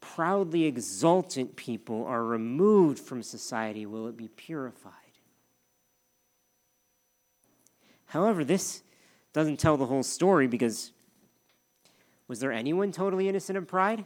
proudly 0.00 0.64
exultant 0.64 1.56
people 1.56 2.06
are 2.06 2.24
removed 2.24 3.00
from 3.00 3.22
society 3.22 3.84
will 3.84 4.06
it 4.06 4.16
be 4.16 4.28
purified. 4.28 4.92
However, 8.06 8.44
this 8.44 8.82
doesn't 9.32 9.58
tell 9.58 9.76
the 9.76 9.86
whole 9.86 10.02
story 10.02 10.46
because 10.46 10.92
was 12.28 12.40
there 12.40 12.52
anyone 12.52 12.92
totally 12.92 13.28
innocent 13.28 13.58
of 13.58 13.66
pride? 13.66 14.04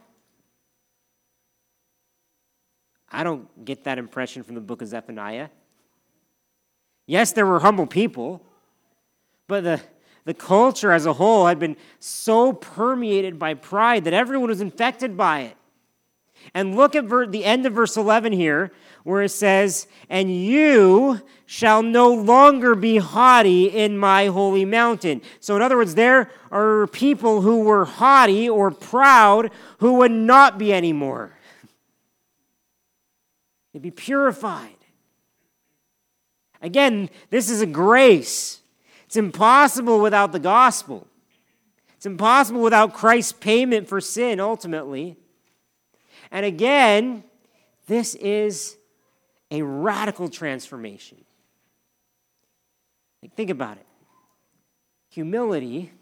I 3.11 3.23
don't 3.23 3.65
get 3.65 3.85
that 3.85 3.99
impression 3.99 4.43
from 4.43 4.55
the 4.55 4.61
book 4.61 4.83
of 4.83 4.89
Zephaniah. 4.89 5.49
Yes, 7.07 7.33
there 7.33 7.47
were 7.47 7.61
humble 7.61 7.87
people, 7.87 8.43
but 9.47 9.63
the, 9.63 9.81
the 10.27 10.35
culture 10.35 10.93
as 10.93 11.07
a 11.07 11.15
whole 11.15 11.47
had 11.47 11.59
been 11.59 11.77
so 12.01 12.53
permeated 12.53 13.39
by 13.39 13.55
pride 13.55 14.05
that 14.05 14.13
everyone 14.13 14.49
was 14.49 14.61
infected 14.61 15.17
by 15.17 15.43
it. 15.43 15.57
And 16.53 16.77
look 16.77 16.95
at 16.95 17.09
the 17.09 17.45
end 17.45 17.65
of 17.65 17.73
verse 17.73 17.97
11 17.97 18.33
here, 18.33 18.73
where 19.05 19.23
it 19.23 19.31
says, 19.31 19.87
And 20.11 20.35
you 20.35 21.21
shall 21.47 21.81
no 21.83 22.13
longer 22.13 22.75
be 22.75 22.99
haughty 22.99 23.67
in 23.67 23.97
my 23.97 24.27
holy 24.27 24.65
mountain. 24.65 25.23
So, 25.39 25.55
in 25.55 25.63
other 25.63 25.77
words, 25.77 25.95
there 25.95 26.31
are 26.51 26.89
people 26.89 27.41
who 27.41 27.61
were 27.61 27.85
haughty 27.85 28.49
or 28.49 28.73
proud 28.73 29.51
who 29.79 29.95
would 29.95 30.13
not 30.13 30.59
be 30.59 30.75
anymore. 30.75 31.33
They'd 33.73 33.83
be 33.83 33.93
purified. 33.93 34.71
Again, 36.61 37.11
this 37.31 37.49
is 37.49 37.61
a 37.61 37.67
grace. 37.67 38.61
It's 39.17 39.25
impossible 39.25 40.03
without 40.03 40.33
the 40.33 40.39
gospel. 40.39 41.07
It's 41.97 42.05
impossible 42.05 42.61
without 42.61 42.93
Christ's 42.93 43.33
payment 43.33 43.89
for 43.89 43.99
sin 43.99 44.41
ultimately. 44.41 45.17
And 46.31 46.45
again, 46.45 47.25
this 47.87 48.15
is 48.17 48.77
a 49.51 49.63
radical 49.63 50.29
transformation. 50.29 51.25
Like, 53.23 53.33
think 53.35 53.49
about 53.49 53.79
it. 53.79 53.87
Humility 55.09 55.93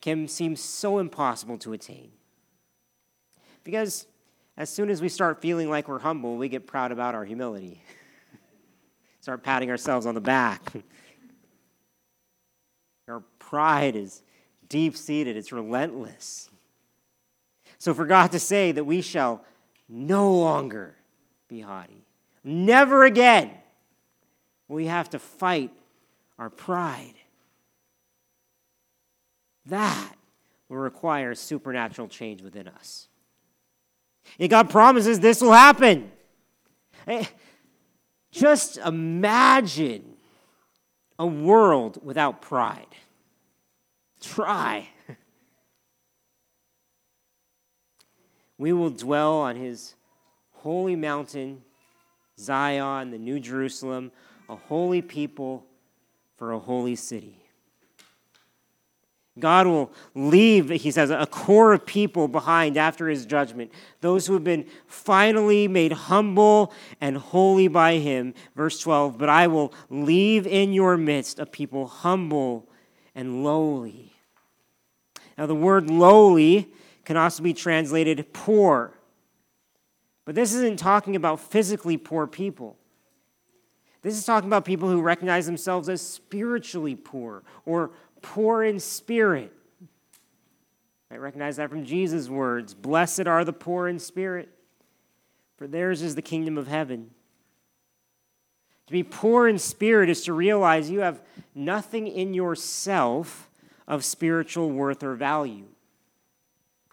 can 0.00 0.26
seem 0.26 0.56
so 0.56 0.98
impossible 0.98 1.56
to 1.58 1.72
attain. 1.72 2.10
Because 3.62 4.08
as 4.56 4.70
soon 4.70 4.90
as 4.90 5.00
we 5.00 5.08
start 5.08 5.40
feeling 5.40 5.70
like 5.70 5.86
we're 5.86 6.00
humble, 6.00 6.36
we 6.36 6.48
get 6.48 6.66
proud 6.66 6.90
about 6.90 7.14
our 7.14 7.24
humility. 7.24 7.80
start 9.20 9.44
patting 9.44 9.70
ourselves 9.70 10.04
on 10.04 10.16
the 10.16 10.20
back. 10.20 10.72
Pride 13.50 13.96
is 13.96 14.22
deep 14.68 14.96
seated, 14.96 15.36
it's 15.36 15.50
relentless. 15.50 16.48
So, 17.78 17.92
for 17.92 18.06
God 18.06 18.30
to 18.30 18.38
say 18.38 18.70
that 18.70 18.84
we 18.84 19.00
shall 19.00 19.44
no 19.88 20.32
longer 20.32 20.94
be 21.48 21.60
haughty, 21.60 22.04
never 22.44 23.04
again 23.04 23.50
we 24.68 24.86
have 24.86 25.10
to 25.10 25.18
fight 25.18 25.72
our 26.38 26.48
pride. 26.48 27.14
That 29.66 30.14
will 30.68 30.76
require 30.76 31.34
supernatural 31.34 32.06
change 32.06 32.42
within 32.42 32.68
us. 32.68 33.08
And 34.38 34.48
God 34.48 34.70
promises 34.70 35.18
this 35.18 35.40
will 35.40 35.52
happen. 35.52 36.12
Eh, 37.08 37.24
just 38.30 38.76
imagine 38.76 40.04
a 41.18 41.26
world 41.26 41.98
without 42.04 42.40
pride. 42.40 42.86
Try. 44.20 44.88
we 48.58 48.72
will 48.72 48.90
dwell 48.90 49.34
on 49.34 49.56
his 49.56 49.94
holy 50.50 50.96
mountain, 50.96 51.62
Zion, 52.38 53.10
the 53.10 53.18
New 53.18 53.40
Jerusalem, 53.40 54.12
a 54.48 54.56
holy 54.56 55.02
people 55.02 55.64
for 56.36 56.52
a 56.52 56.58
holy 56.58 56.96
city. 56.96 57.40
God 59.38 59.66
will 59.66 59.92
leave, 60.14 60.68
he 60.68 60.90
says, 60.90 61.10
a 61.10 61.26
core 61.26 61.72
of 61.72 61.86
people 61.86 62.28
behind 62.28 62.76
after 62.76 63.08
his 63.08 63.24
judgment. 63.24 63.72
Those 64.00 64.26
who 64.26 64.34
have 64.34 64.44
been 64.44 64.66
finally 64.86 65.66
made 65.66 65.92
humble 65.92 66.72
and 67.00 67.16
holy 67.16 67.68
by 67.68 67.94
him. 67.94 68.34
Verse 68.54 68.78
12, 68.80 69.16
but 69.16 69.28
I 69.28 69.46
will 69.46 69.72
leave 69.88 70.46
in 70.46 70.72
your 70.72 70.96
midst 70.96 71.38
a 71.38 71.46
people 71.46 71.86
humble 71.86 72.68
and 73.14 73.42
lowly. 73.42 74.09
Now, 75.40 75.46
the 75.46 75.54
word 75.54 75.88
lowly 75.88 76.68
can 77.06 77.16
also 77.16 77.42
be 77.42 77.54
translated 77.54 78.30
poor. 78.34 78.92
But 80.26 80.34
this 80.34 80.52
isn't 80.52 80.78
talking 80.78 81.16
about 81.16 81.40
physically 81.40 81.96
poor 81.96 82.26
people. 82.26 82.76
This 84.02 84.18
is 84.18 84.26
talking 84.26 84.50
about 84.50 84.66
people 84.66 84.90
who 84.90 85.00
recognize 85.00 85.46
themselves 85.46 85.88
as 85.88 86.02
spiritually 86.02 86.94
poor 86.94 87.42
or 87.64 87.92
poor 88.20 88.62
in 88.62 88.78
spirit. 88.78 89.50
I 91.10 91.16
recognize 91.16 91.56
that 91.56 91.70
from 91.70 91.86
Jesus' 91.86 92.28
words 92.28 92.74
Blessed 92.74 93.26
are 93.26 93.42
the 93.42 93.54
poor 93.54 93.88
in 93.88 93.98
spirit, 93.98 94.50
for 95.56 95.66
theirs 95.66 96.02
is 96.02 96.16
the 96.16 96.22
kingdom 96.22 96.58
of 96.58 96.68
heaven. 96.68 97.12
To 98.88 98.92
be 98.92 99.02
poor 99.02 99.48
in 99.48 99.58
spirit 99.58 100.10
is 100.10 100.22
to 100.24 100.34
realize 100.34 100.90
you 100.90 101.00
have 101.00 101.22
nothing 101.54 102.08
in 102.08 102.34
yourself 102.34 103.49
of 103.90 104.04
spiritual 104.04 104.70
worth 104.70 105.02
or 105.02 105.16
value 105.16 105.66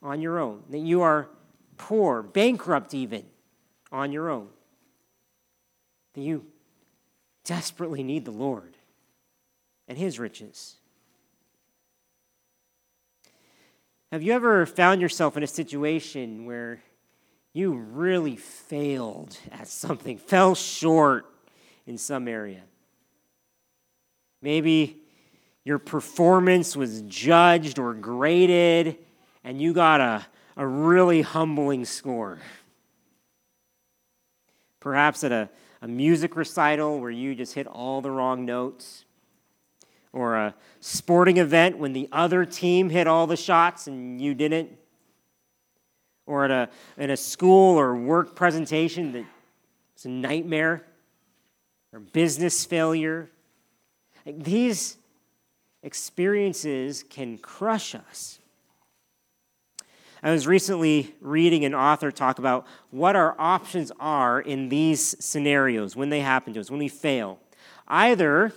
on 0.01 0.19
your 0.19 0.39
own, 0.39 0.63
that 0.71 0.79
you 0.79 1.03
are 1.03 1.29
poor, 1.77 2.23
bankrupt 2.23 2.91
even 2.95 3.23
on 3.91 4.11
your 4.11 4.31
own, 4.31 4.47
that 6.15 6.21
you 6.21 6.43
desperately 7.45 8.01
need 8.01 8.25
the 8.25 8.31
Lord 8.31 8.77
and 9.87 9.95
His 9.95 10.17
riches. 10.17 10.77
Have 14.11 14.23
you 14.23 14.33
ever 14.33 14.65
found 14.65 14.99
yourself 14.99 15.37
in 15.37 15.43
a 15.43 15.47
situation 15.47 16.45
where 16.45 16.81
you 17.53 17.73
really 17.73 18.37
failed 18.37 19.37
at 19.51 19.67
something, 19.67 20.17
fell 20.17 20.55
short 20.55 21.27
in 21.85 21.99
some 21.99 22.27
area? 22.27 22.63
Maybe 24.41 25.03
your 25.67 25.79
performance 25.79 26.77
was 26.77 27.01
judged 27.01 27.77
or 27.77 27.93
graded, 27.93 28.97
and 29.43 29.61
you 29.61 29.73
got 29.73 29.99
a, 29.99 30.25
a 30.55 30.65
really 30.65 31.21
humbling 31.21 31.83
score. 31.83 32.39
Perhaps 34.79 35.25
at 35.25 35.33
a, 35.33 35.49
a 35.81 35.87
music 35.89 36.37
recital 36.37 37.01
where 37.01 37.11
you 37.11 37.35
just 37.35 37.53
hit 37.53 37.67
all 37.67 37.99
the 37.99 38.09
wrong 38.09 38.45
notes, 38.45 39.03
or 40.13 40.37
a 40.37 40.55
sporting 40.79 41.35
event 41.35 41.77
when 41.77 41.91
the 41.91 42.07
other 42.13 42.45
team 42.45 42.89
hit 42.89 43.05
all 43.05 43.27
the 43.27 43.35
shots 43.35 43.87
and 43.87 44.21
you 44.21 44.33
didn't, 44.33 44.71
or 46.25 46.45
at 46.45 46.51
a, 46.51 46.69
in 46.97 47.09
a 47.09 47.17
school 47.17 47.77
or 47.77 47.93
work 47.93 48.37
presentation 48.37 49.11
that 49.11 49.25
it's 49.95 50.05
a 50.05 50.09
nightmare, 50.09 50.85
or 51.91 51.99
business 51.99 52.63
failure. 52.63 53.29
Like 54.25 54.41
these 54.41 54.95
experiences 55.83 57.03
can 57.09 57.37
crush 57.37 57.95
us. 57.95 58.39
I 60.23 60.31
was 60.31 60.47
recently 60.47 61.15
reading 61.21 61.63
an 61.63 61.75
author 61.75 62.11
talk 62.11 62.39
about 62.39 62.65
what 62.89 63.15
our 63.15 63.35
options 63.37 63.91
are 63.99 64.41
in 64.41 64.69
these 64.69 65.15
scenarios 65.23 65.95
when 65.95 66.09
they 66.09 66.21
happen 66.21 66.53
to 66.53 66.59
us, 66.59 66.71
when 66.71 66.79
we 66.79 66.87
fail. 66.87 67.39
Either 67.87 68.51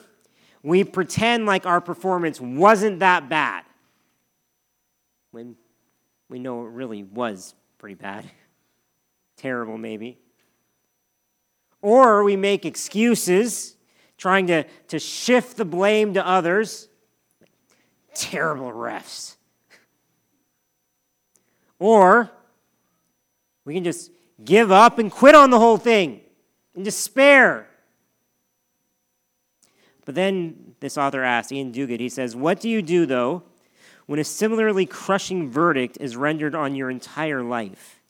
we 0.62 0.84
pretend 0.84 1.46
like 1.46 1.66
our 1.66 1.80
performance 1.80 2.40
wasn't 2.40 3.00
that 3.00 3.28
bad 3.28 3.64
when 5.30 5.56
we 6.28 6.38
know 6.38 6.64
it 6.64 6.70
really 6.70 7.02
was 7.02 7.54
pretty 7.78 7.94
bad, 7.94 8.24
terrible 9.36 9.78
maybe. 9.78 10.18
Or 11.82 12.24
we 12.24 12.36
make 12.36 12.66
excuses, 12.66 13.76
trying 14.18 14.46
to, 14.48 14.64
to 14.88 14.98
shift 14.98 15.56
the 15.56 15.64
blame 15.64 16.14
to 16.14 16.26
others. 16.26 16.89
Terrible 18.14 18.72
refs. 18.72 19.36
Or 21.78 22.30
we 23.64 23.74
can 23.74 23.84
just 23.84 24.10
give 24.44 24.70
up 24.70 24.98
and 24.98 25.10
quit 25.10 25.34
on 25.34 25.50
the 25.50 25.58
whole 25.58 25.76
thing 25.76 26.20
in 26.74 26.82
despair. 26.82 27.66
But 30.04 30.14
then 30.14 30.74
this 30.80 30.98
author 30.98 31.22
asks, 31.22 31.52
Iain 31.52 31.72
Duguid, 31.72 32.00
he 32.00 32.08
says, 32.08 32.34
What 32.34 32.60
do 32.60 32.68
you 32.68 32.82
do, 32.82 33.06
though, 33.06 33.42
when 34.06 34.18
a 34.18 34.24
similarly 34.24 34.86
crushing 34.86 35.48
verdict 35.48 35.98
is 36.00 36.16
rendered 36.16 36.54
on 36.54 36.74
your 36.74 36.90
entire 36.90 37.42
life? 37.42 38.00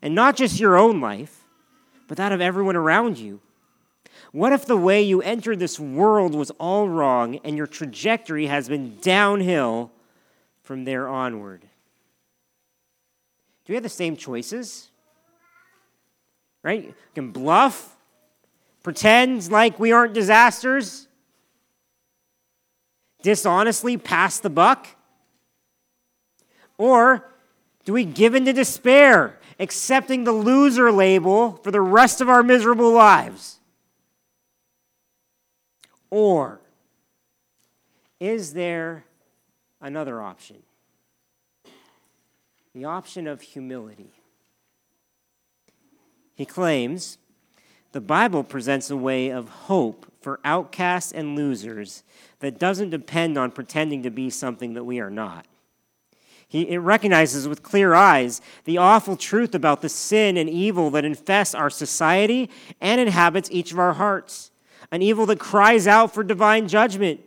And 0.00 0.14
not 0.14 0.36
just 0.36 0.60
your 0.60 0.76
own 0.76 1.00
life, 1.00 1.44
but 2.08 2.16
that 2.16 2.32
of 2.32 2.40
everyone 2.40 2.76
around 2.76 3.18
you. 3.18 3.40
What 4.32 4.54
if 4.54 4.64
the 4.64 4.78
way 4.78 5.02
you 5.02 5.20
entered 5.20 5.58
this 5.58 5.78
world 5.78 6.34
was 6.34 6.50
all 6.52 6.88
wrong 6.88 7.38
and 7.44 7.56
your 7.56 7.66
trajectory 7.66 8.46
has 8.46 8.66
been 8.66 8.96
downhill 9.00 9.92
from 10.62 10.84
there 10.84 11.06
onward? 11.06 11.60
Do 13.64 13.72
we 13.72 13.74
have 13.74 13.82
the 13.82 13.90
same 13.90 14.16
choices? 14.16 14.90
Right? 16.62 16.84
You 16.84 16.94
can 17.14 17.30
bluff, 17.30 17.94
pretend 18.82 19.50
like 19.50 19.78
we 19.78 19.92
aren't 19.92 20.14
disasters, 20.14 21.08
dishonestly 23.22 23.98
pass 23.98 24.40
the 24.40 24.50
buck? 24.50 24.88
Or 26.78 27.28
do 27.84 27.92
we 27.92 28.04
give 28.06 28.34
in 28.34 28.46
to 28.46 28.52
despair, 28.54 29.38
accepting 29.60 30.24
the 30.24 30.32
loser 30.32 30.90
label 30.90 31.60
for 31.62 31.70
the 31.70 31.82
rest 31.82 32.22
of 32.22 32.30
our 32.30 32.42
miserable 32.42 32.92
lives? 32.92 33.58
Or 36.12 36.60
is 38.20 38.52
there 38.52 39.06
another 39.80 40.20
option? 40.20 40.58
The 42.74 42.84
option 42.84 43.26
of 43.26 43.40
humility. 43.40 44.10
He 46.34 46.44
claims 46.44 47.16
the 47.92 48.02
Bible 48.02 48.44
presents 48.44 48.90
a 48.90 48.96
way 48.96 49.30
of 49.30 49.48
hope 49.48 50.04
for 50.20 50.38
outcasts 50.44 51.12
and 51.12 51.34
losers 51.34 52.02
that 52.40 52.58
doesn't 52.58 52.90
depend 52.90 53.38
on 53.38 53.50
pretending 53.50 54.02
to 54.02 54.10
be 54.10 54.28
something 54.28 54.74
that 54.74 54.84
we 54.84 55.00
are 55.00 55.10
not. 55.10 55.46
He, 56.46 56.68
it 56.68 56.78
recognizes 56.78 57.48
with 57.48 57.62
clear 57.62 57.94
eyes 57.94 58.42
the 58.64 58.76
awful 58.76 59.16
truth 59.16 59.54
about 59.54 59.80
the 59.80 59.88
sin 59.88 60.36
and 60.36 60.50
evil 60.50 60.90
that 60.90 61.06
infests 61.06 61.54
our 61.54 61.70
society 61.70 62.50
and 62.82 63.00
inhabits 63.00 63.50
each 63.50 63.72
of 63.72 63.78
our 63.78 63.94
hearts, 63.94 64.50
an 64.92 65.02
evil 65.02 65.26
that 65.26 65.40
cries 65.40 65.88
out 65.88 66.14
for 66.14 66.22
divine 66.22 66.68
judgment. 66.68 67.20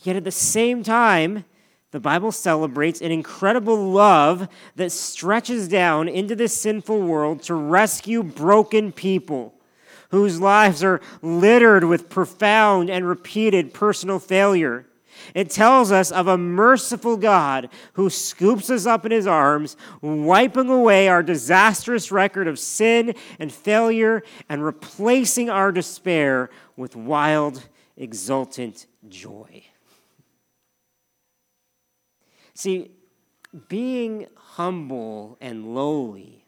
Yet 0.00 0.16
at 0.16 0.24
the 0.24 0.32
same 0.32 0.82
time, 0.82 1.44
the 1.92 2.00
Bible 2.00 2.32
celebrates 2.32 3.00
an 3.00 3.12
incredible 3.12 3.76
love 3.92 4.48
that 4.74 4.90
stretches 4.90 5.68
down 5.68 6.08
into 6.08 6.34
this 6.34 6.56
sinful 6.56 7.00
world 7.02 7.42
to 7.44 7.54
rescue 7.54 8.24
broken 8.24 8.90
people 8.90 9.54
whose 10.10 10.40
lives 10.40 10.82
are 10.82 11.00
littered 11.22 11.84
with 11.84 12.08
profound 12.08 12.88
and 12.90 13.06
repeated 13.06 13.74
personal 13.74 14.18
failure. 14.18 14.86
It 15.34 15.50
tells 15.50 15.92
us 15.92 16.10
of 16.10 16.26
a 16.26 16.36
merciful 16.36 17.16
God 17.16 17.68
who 17.94 18.10
scoops 18.10 18.68
us 18.70 18.86
up 18.86 19.06
in 19.06 19.12
his 19.12 19.26
arms, 19.26 19.76
wiping 20.00 20.68
away 20.68 21.08
our 21.08 21.22
disastrous 21.22 22.10
record 22.10 22.48
of 22.48 22.58
sin 22.58 23.14
and 23.38 23.52
failure 23.52 24.22
and 24.48 24.64
replacing 24.64 25.48
our 25.48 25.72
despair 25.72 26.50
with 26.76 26.96
wild, 26.96 27.68
exultant 27.96 28.86
joy. 29.08 29.64
See, 32.54 32.90
being 33.68 34.26
humble 34.34 35.36
and 35.40 35.74
lowly 35.74 36.44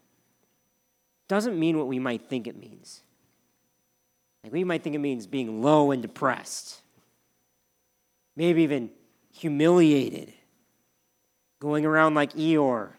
doesn't 1.27 1.59
mean 1.59 1.77
what 1.77 1.87
we 1.87 1.99
might 1.99 2.29
think 2.29 2.47
it 2.47 2.57
means. 2.57 3.01
Like 4.43 4.53
we 4.53 4.63
might 4.63 4.83
think 4.83 4.95
it 4.95 4.99
means 4.99 5.27
being 5.27 5.61
low 5.61 5.91
and 5.91 6.01
depressed, 6.01 6.81
maybe 8.37 8.63
even 8.63 8.89
humiliated, 9.33 10.31
going 11.59 11.85
around 11.85 12.13
like 12.13 12.31
Eeyore, 12.33 12.91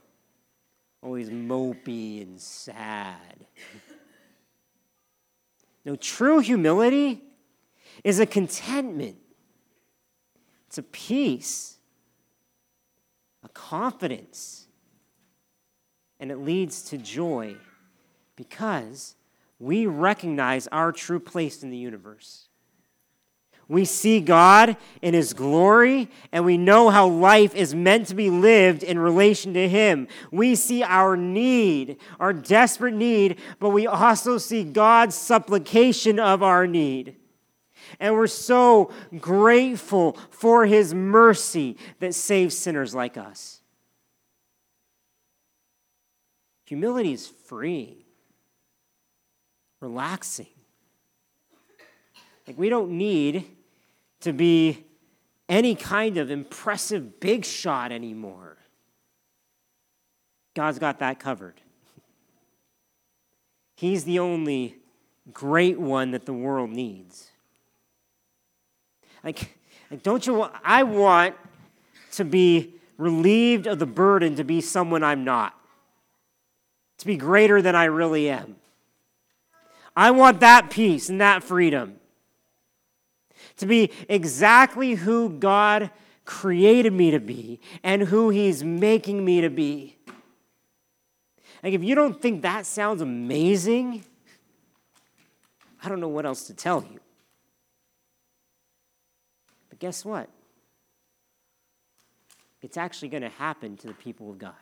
always 1.03 1.31
mopey 1.31 2.21
and 2.21 2.39
sad. 2.39 3.47
No, 5.87 5.97
true 5.97 6.41
humility 6.41 7.23
is 8.05 8.21
a 8.21 8.27
contentment, 8.27 9.17
it's 10.67 10.77
a 10.77 10.83
peace 10.83 11.79
a 13.45 13.49
confidence, 13.51 14.67
and 16.21 16.31
it 16.31 16.39
leads 16.39 16.83
to 16.83 16.99
joy 16.99 17.57
because 18.37 19.15
we 19.59 19.87
recognize 19.87 20.67
our 20.69 20.93
true 20.93 21.21
place 21.21 21.63
in 21.63 21.71
the 21.71 21.77
universe. 21.77 22.48
We 23.69 23.85
see 23.85 24.21
God 24.21 24.79
in 25.03 25.13
His 25.13 25.35
glory, 25.35 26.09
and 26.33 26.45
we 26.45 26.57
know 26.57 26.89
how 26.89 27.07
life 27.07 27.55
is 27.55 27.75
meant 27.75 28.07
to 28.09 28.15
be 28.15 28.31
lived 28.31 28.83
in 28.83 28.99
relation 28.99 29.53
to 29.55 29.69
Him. 29.69 30.09
We 30.33 30.55
see 30.55 30.83
our 30.83 31.17
need, 31.17 31.99
our 32.19 32.33
desperate 32.33 32.95
need, 32.95 33.39
but 33.61 33.69
we 33.69 33.87
also 33.87 34.39
see 34.39 34.65
God's 34.65 35.15
supplication 35.15 36.19
of 36.19 36.43
our 36.43 36.67
need. 36.67 37.17
And 38.01 38.15
we're 38.15 38.27
so 38.27 38.91
grateful 39.19 40.19
for 40.31 40.67
his 40.67 40.95
mercy 40.95 41.77
that 42.01 42.15
saves 42.15 42.57
sinners 42.57 42.95
like 42.95 43.17
us. 43.17 43.61
Humility 46.67 47.13
is 47.13 47.27
free, 47.27 48.05
relaxing. 49.81 50.47
Like, 52.47 52.59
we 52.59 52.69
don't 52.69 52.93
need 52.93 53.47
to 54.21 54.33
be 54.33 54.85
any 55.49 55.75
kind 55.75 56.19
of 56.19 56.31
impressive 56.31 57.21
big 57.21 57.45
shot 57.45 57.93
anymore. 57.93 58.57
God's 60.55 60.79
got 60.79 60.99
that 60.99 61.21
covered. 61.21 61.61
He's 63.77 64.05
the 64.05 64.19
only 64.19 64.77
great 65.33 65.79
one 65.79 66.11
that 66.11 66.27
the 66.27 66.33
world 66.33 66.71
needs. 66.71 67.31
Like, 69.23 69.57
like 69.91 70.03
don't 70.03 70.27
you 70.27 70.35
want, 70.35 70.53
I 70.65 70.83
want 70.83 71.37
to 72.13 72.25
be 72.25 72.75
relieved 72.97 73.67
of 73.67 73.79
the 73.79 73.87
burden 73.87 74.35
to 74.37 74.45
be 74.45 74.61
someone 74.61 75.05
I'm 75.05 75.25
not, 75.25 75.55
to 76.99 77.07
be 77.07 77.17
greater 77.17 77.63
than 77.63 77.77
I 77.77 77.85
really 77.85 78.29
am. 78.29 78.57
I 79.97 80.11
want 80.11 80.41
that 80.41 80.71
peace 80.71 81.09
and 81.09 81.21
that 81.21 81.45
freedom. 81.45 81.98
To 83.59 83.67
be 83.67 83.91
exactly 84.09 84.95
who 84.95 85.29
God 85.29 85.91
created 86.25 86.93
me 86.93 87.11
to 87.11 87.21
be 87.21 87.61
and 87.83 88.03
who 88.03 88.31
He's 88.31 88.63
making 88.63 89.25
me 89.25 89.41
to 89.41 89.51
be. 89.51 89.97
Like, 91.63 91.73
if 91.73 91.83
you 91.83 91.95
don't 91.95 92.21
think 92.21 92.43
that 92.43 92.67
sounds 92.67 93.03
amazing, 93.03 94.05
I 95.83 95.89
don't 95.89 96.01
know 96.01 96.09
what 96.09 96.25
else 96.25 96.47
to 96.47 96.55
tell 96.55 96.83
you. 96.83 97.01
But 99.69 99.79
guess 99.79 100.05
what? 100.05 100.29
It's 102.63 102.77
actually 102.77 103.09
going 103.09 103.23
to 103.23 103.29
happen 103.29 103.77
to 103.79 103.87
the 103.87 103.95
people 103.95 104.31
of 104.31 104.39
God. 104.39 104.55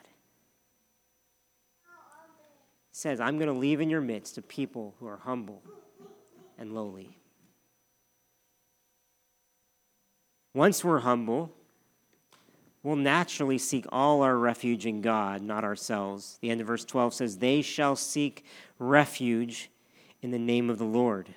It 2.90 2.92
says, 2.92 3.20
I'm 3.20 3.36
going 3.36 3.52
to 3.52 3.58
leave 3.58 3.80
in 3.80 3.90
your 3.90 4.00
midst 4.00 4.38
a 4.38 4.42
people 4.42 4.94
who 5.00 5.06
are 5.06 5.18
humble 5.18 5.62
and 6.58 6.74
lowly. 6.74 7.18
Once 10.56 10.82
we're 10.82 11.00
humble, 11.00 11.52
we'll 12.82 12.96
naturally 12.96 13.58
seek 13.58 13.84
all 13.92 14.22
our 14.22 14.38
refuge 14.38 14.86
in 14.86 15.02
God, 15.02 15.42
not 15.42 15.64
ourselves. 15.64 16.38
The 16.40 16.48
end 16.48 16.62
of 16.62 16.66
verse 16.66 16.82
12 16.82 17.12
says, 17.12 17.36
They 17.36 17.60
shall 17.60 17.94
seek 17.94 18.42
refuge 18.78 19.70
in 20.22 20.30
the 20.30 20.38
name 20.38 20.70
of 20.70 20.78
the 20.78 20.86
Lord. 20.86 21.28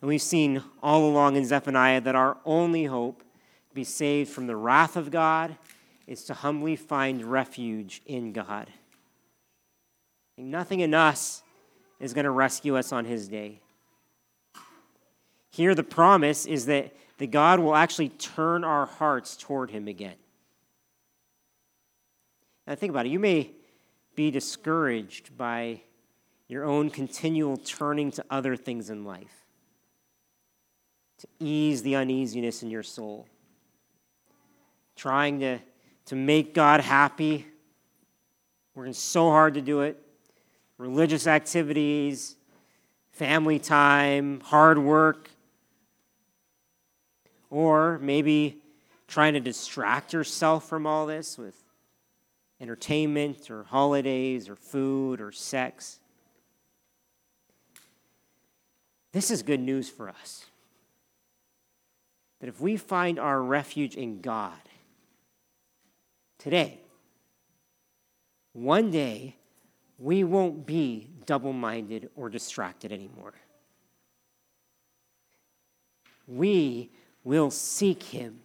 And 0.00 0.08
we've 0.08 0.22
seen 0.22 0.62
all 0.82 1.06
along 1.06 1.36
in 1.36 1.44
Zephaniah 1.44 2.00
that 2.00 2.14
our 2.14 2.38
only 2.46 2.86
hope 2.86 3.22
to 3.68 3.74
be 3.74 3.84
saved 3.84 4.30
from 4.30 4.46
the 4.46 4.56
wrath 4.56 4.96
of 4.96 5.10
God 5.10 5.58
is 6.06 6.24
to 6.24 6.32
humbly 6.32 6.74
find 6.74 7.22
refuge 7.22 8.00
in 8.06 8.32
God. 8.32 8.70
And 10.38 10.50
nothing 10.50 10.80
in 10.80 10.94
us 10.94 11.42
is 12.00 12.14
going 12.14 12.24
to 12.24 12.30
rescue 12.30 12.78
us 12.78 12.92
on 12.92 13.04
his 13.04 13.28
day. 13.28 13.60
Here, 15.50 15.74
the 15.74 15.82
promise 15.82 16.46
is 16.46 16.64
that, 16.64 16.94
that 17.18 17.30
God 17.30 17.60
will 17.60 17.74
actually 17.74 18.10
turn 18.10 18.64
our 18.64 18.86
hearts 18.86 19.36
toward 19.36 19.70
him 19.70 19.88
again. 19.88 20.16
Now, 22.66 22.74
think 22.74 22.90
about 22.90 23.06
it. 23.06 23.10
You 23.10 23.18
may 23.18 23.52
be 24.14 24.30
discouraged 24.30 25.36
by 25.36 25.82
your 26.48 26.64
own 26.64 26.90
continual 26.90 27.56
turning 27.56 28.10
to 28.12 28.24
other 28.30 28.56
things 28.56 28.90
in 28.90 29.04
life 29.04 29.46
to 31.18 31.26
ease 31.40 31.82
the 31.82 31.96
uneasiness 31.96 32.62
in 32.62 32.70
your 32.70 32.82
soul. 32.82 33.26
Trying 34.96 35.40
to, 35.40 35.58
to 36.06 36.14
make 36.14 36.54
God 36.54 36.80
happy, 36.80 37.46
working 38.74 38.92
so 38.92 39.30
hard 39.30 39.54
to 39.54 39.60
do 39.60 39.80
it. 39.80 40.00
Religious 40.78 41.26
activities, 41.26 42.36
family 43.12 43.58
time, 43.58 44.40
hard 44.40 44.78
work. 44.78 45.30
Or 47.50 47.98
maybe 47.98 48.62
trying 49.08 49.34
to 49.34 49.40
distract 49.40 50.12
yourself 50.12 50.68
from 50.68 50.86
all 50.86 51.06
this 51.06 51.38
with 51.38 51.54
entertainment 52.60 53.50
or 53.50 53.64
holidays 53.64 54.48
or 54.48 54.56
food 54.56 55.20
or 55.20 55.30
sex. 55.32 56.00
This 59.12 59.30
is 59.30 59.42
good 59.42 59.60
news 59.60 59.88
for 59.88 60.08
us. 60.08 60.46
That 62.40 62.48
if 62.48 62.60
we 62.60 62.76
find 62.76 63.18
our 63.18 63.42
refuge 63.42 63.94
in 63.94 64.20
God 64.20 64.52
today, 66.38 66.80
one 68.52 68.90
day 68.90 69.36
we 69.98 70.24
won't 70.24 70.66
be 70.66 71.08
double 71.24 71.52
minded 71.52 72.10
or 72.16 72.28
distracted 72.28 72.92
anymore. 72.92 73.34
We 76.26 76.90
will 77.26 77.50
seek 77.50 78.04
Him 78.04 78.38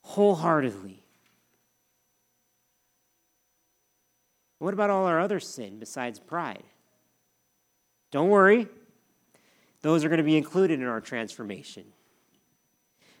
wholeheartedly. 0.00 1.04
What 4.58 4.72
about 4.72 4.88
all 4.88 5.04
our 5.04 5.20
other 5.20 5.40
sin 5.40 5.78
besides 5.78 6.18
pride? 6.18 6.62
Don't 8.10 8.30
worry, 8.30 8.66
those 9.82 10.04
are 10.04 10.08
going 10.08 10.18
to 10.18 10.24
be 10.24 10.38
included 10.38 10.80
in 10.80 10.86
our 10.86 11.02
transformation. 11.02 11.84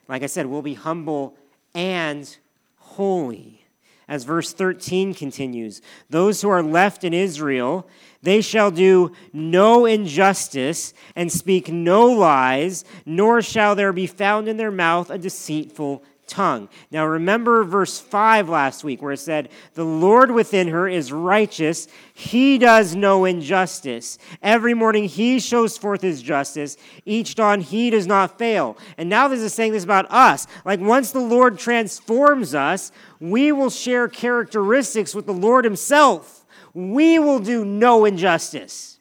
Like 0.08 0.22
I 0.22 0.26
said, 0.26 0.46
we'll 0.46 0.62
be 0.62 0.74
humble 0.74 1.36
and 1.74 2.34
holy. 2.76 3.63
As 4.06 4.24
verse 4.24 4.52
13 4.52 5.14
continues, 5.14 5.80
those 6.10 6.42
who 6.42 6.48
are 6.50 6.62
left 6.62 7.04
in 7.04 7.14
Israel, 7.14 7.88
they 8.22 8.40
shall 8.40 8.70
do 8.70 9.12
no 9.32 9.86
injustice 9.86 10.92
and 11.16 11.32
speak 11.32 11.68
no 11.68 12.06
lies, 12.06 12.84
nor 13.06 13.40
shall 13.40 13.74
there 13.74 13.92
be 13.92 14.06
found 14.06 14.48
in 14.48 14.56
their 14.56 14.70
mouth 14.70 15.10
a 15.10 15.18
deceitful 15.18 16.02
tongue. 16.26 16.68
Now 16.90 17.06
remember 17.06 17.64
verse 17.64 18.00
5 18.00 18.48
last 18.48 18.84
week 18.84 19.02
where 19.02 19.12
it 19.12 19.18
said, 19.18 19.48
The 19.74 19.84
Lord 19.84 20.30
within 20.30 20.68
her 20.68 20.88
is 20.88 21.12
righteous. 21.12 21.88
He 22.12 22.58
does 22.58 22.94
no 22.94 23.24
injustice. 23.24 24.18
Every 24.42 24.74
morning 24.74 25.04
he 25.04 25.38
shows 25.40 25.76
forth 25.78 26.02
his 26.02 26.22
justice. 26.22 26.76
Each 27.04 27.34
dawn 27.34 27.60
he 27.60 27.90
does 27.90 28.06
not 28.06 28.38
fail. 28.38 28.76
And 28.96 29.08
now 29.08 29.28
this 29.28 29.40
is 29.40 29.54
saying 29.54 29.72
this 29.72 29.84
about 29.84 30.10
us. 30.10 30.46
Like 30.64 30.80
once 30.80 31.12
the 31.12 31.20
Lord 31.20 31.58
transforms 31.58 32.54
us, 32.54 32.92
we 33.20 33.52
will 33.52 33.70
share 33.70 34.08
characteristics 34.08 35.14
with 35.14 35.26
the 35.26 35.32
Lord 35.32 35.64
himself. 35.64 36.46
We 36.74 37.18
will 37.18 37.38
do 37.38 37.64
no 37.64 38.04
injustice. 38.04 38.98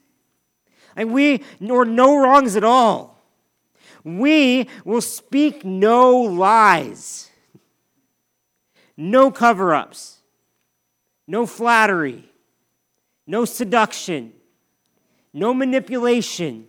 And 0.95 1.13
we, 1.13 1.43
nor 1.59 1.86
no 1.86 2.17
wrongs 2.17 2.55
at 2.55 2.63
all. 2.63 3.12
We 4.04 4.68
will 4.84 5.01
speak 5.01 5.64
no 5.64 6.18
lies, 6.18 7.32
no 8.97 9.32
cover 9.32 9.74
ups, 9.74 10.22
no 11.28 11.45
flattery, 11.45 12.30
no 13.26 13.45
seduction, 13.45 14.34
no 15.34 15.54
manipulation, 15.54 16.68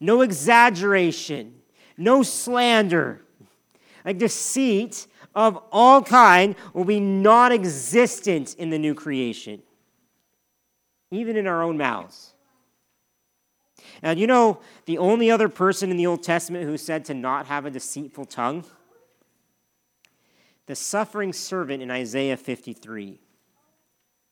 no 0.00 0.22
exaggeration, 0.22 1.54
no 1.96 2.22
slander. 2.22 3.22
Like 4.04 4.18
deceit 4.18 5.06
of 5.34 5.58
all 5.70 6.02
kind 6.02 6.56
will 6.72 6.84
be 6.84 7.00
non 7.00 7.52
existent 7.52 8.54
in 8.56 8.70
the 8.70 8.78
new 8.78 8.94
creation, 8.94 9.62
even 11.10 11.36
in 11.36 11.46
our 11.46 11.62
own 11.62 11.76
mouths. 11.76 12.32
Now, 14.06 14.12
you 14.12 14.28
know 14.28 14.60
the 14.84 14.98
only 14.98 15.32
other 15.32 15.48
person 15.48 15.90
in 15.90 15.96
the 15.96 16.06
Old 16.06 16.22
Testament 16.22 16.64
who 16.64 16.78
said 16.78 17.04
to 17.06 17.14
not 17.14 17.46
have 17.46 17.66
a 17.66 17.72
deceitful 17.72 18.26
tongue? 18.26 18.64
The 20.66 20.76
suffering 20.76 21.32
servant 21.32 21.82
in 21.82 21.90
Isaiah 21.90 22.36
53, 22.36 23.18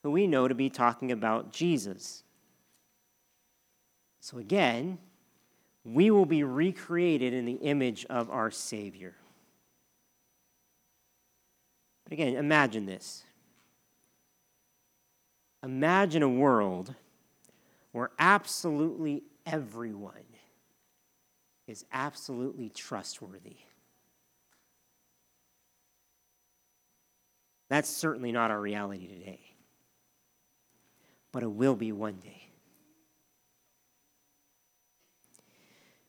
who 0.04 0.12
we 0.12 0.28
know 0.28 0.46
to 0.46 0.54
be 0.54 0.70
talking 0.70 1.10
about 1.10 1.52
Jesus. 1.52 2.22
So 4.20 4.38
again, 4.38 4.98
we 5.82 6.08
will 6.08 6.24
be 6.24 6.44
recreated 6.44 7.34
in 7.34 7.44
the 7.44 7.54
image 7.54 8.06
of 8.08 8.30
our 8.30 8.52
Savior. 8.52 9.16
But 12.04 12.12
again, 12.12 12.36
imagine 12.36 12.86
this. 12.86 13.24
Imagine 15.64 16.22
a 16.22 16.28
world 16.28 16.94
where 17.90 18.12
absolutely 18.20 19.24
everyone 19.46 20.12
is 21.66 21.84
absolutely 21.92 22.68
trustworthy. 22.68 23.56
That's 27.68 27.88
certainly 27.88 28.32
not 28.32 28.50
our 28.50 28.60
reality 28.60 29.06
today, 29.06 29.40
but 31.32 31.42
it 31.42 31.50
will 31.50 31.74
be 31.74 31.92
one 31.92 32.16
day. 32.16 32.48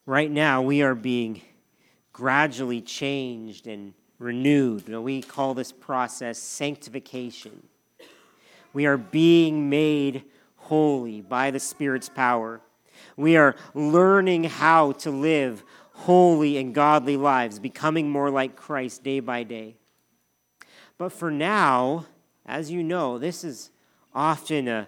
Right 0.06 0.30
now, 0.30 0.62
we 0.62 0.84
are 0.84 0.94
being 0.94 1.42
gradually 2.14 2.82
changed 2.82 3.66
and 3.66 3.94
renewed. 4.20 4.88
We 4.88 5.22
call 5.22 5.54
this 5.54 5.72
process 5.72 6.38
sanctification. 6.38 7.68
We 8.74 8.86
are 8.86 8.98
being 8.98 9.70
made 9.70 10.26
holy 10.58 11.22
by 11.22 11.52
the 11.52 11.60
Spirit's 11.60 12.10
power. 12.10 12.62
We 13.18 13.38
are 13.38 13.56
learning 13.74 14.46
how 14.46 14.94
to 14.94 15.12
live 15.12 15.64
holy 15.94 16.58
and 16.58 16.74
godly 16.74 17.18
lives, 17.18 17.60
becoming 17.60 18.10
more 18.10 18.30
like 18.30 18.56
Christ 18.56 19.04
day 19.04 19.20
by 19.20 19.44
day. 19.44 19.76
But 20.98 21.12
for 21.12 21.32
now, 21.32 22.06
as 22.46 22.72
you 22.72 22.84
know, 22.84 23.18
this 23.18 23.44
is 23.44 23.72
often 24.14 24.68
a 24.68 24.88